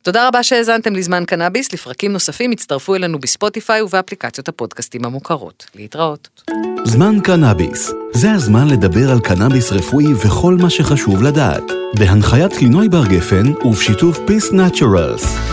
תודה 0.02 0.28
רבה 0.28 0.44
שהאזנתם 0.44 0.96
לזמן 0.96 1.24
קנאביס, 1.26 1.74
לפרקים 1.74 2.14
נוספים 2.14 2.52
הצטרפו 2.52 2.96
אלינו 2.96 3.20
בספוטיפיי 3.20 3.82
ובאפליקציות 3.82 4.48
הפודקאסטים 4.48 5.06
המוכרות. 5.06 5.66
להתראות. 5.76 6.42
זמן 6.86 7.20
קנאביס, 7.24 7.92
זה 8.14 8.32
הזמן 8.32 8.68
לדבר 8.68 9.12
על 9.12 9.20
קנאביס 9.20 9.72
רפואי 9.72 10.14
וכל 10.14 10.58
מה 10.62 10.70
שחשוב 10.70 11.24
לדעת. 11.24 11.64
בהנחיית 12.00 12.62
לינוי 12.62 12.90
בר 12.90 13.06
גפן 13.06 13.54
ובשיתוף 13.66 14.18
Peace 14.18 14.52
Naturals. 14.54 15.53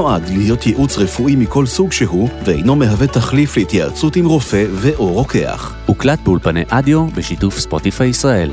נועד 0.01 0.29
להיות 0.29 0.67
ייעוץ 0.67 0.97
רפואי 0.97 1.35
מכל 1.35 1.65
סוג 1.65 1.91
שהוא, 1.91 2.29
ואינו 2.45 2.75
מהווה 2.75 3.07
תחליף 3.07 3.57
להתייעצות 3.57 4.15
עם 4.15 4.25
רופא 4.25 4.65
ו/או 4.71 5.13
רוקח. 5.13 5.73
הוקלט 5.85 6.19
באולפני 6.19 6.63
אדיו 6.69 7.07
בשיתוף 7.07 7.59
ספוטיפיי 7.59 8.07
ישראל. 8.07 8.51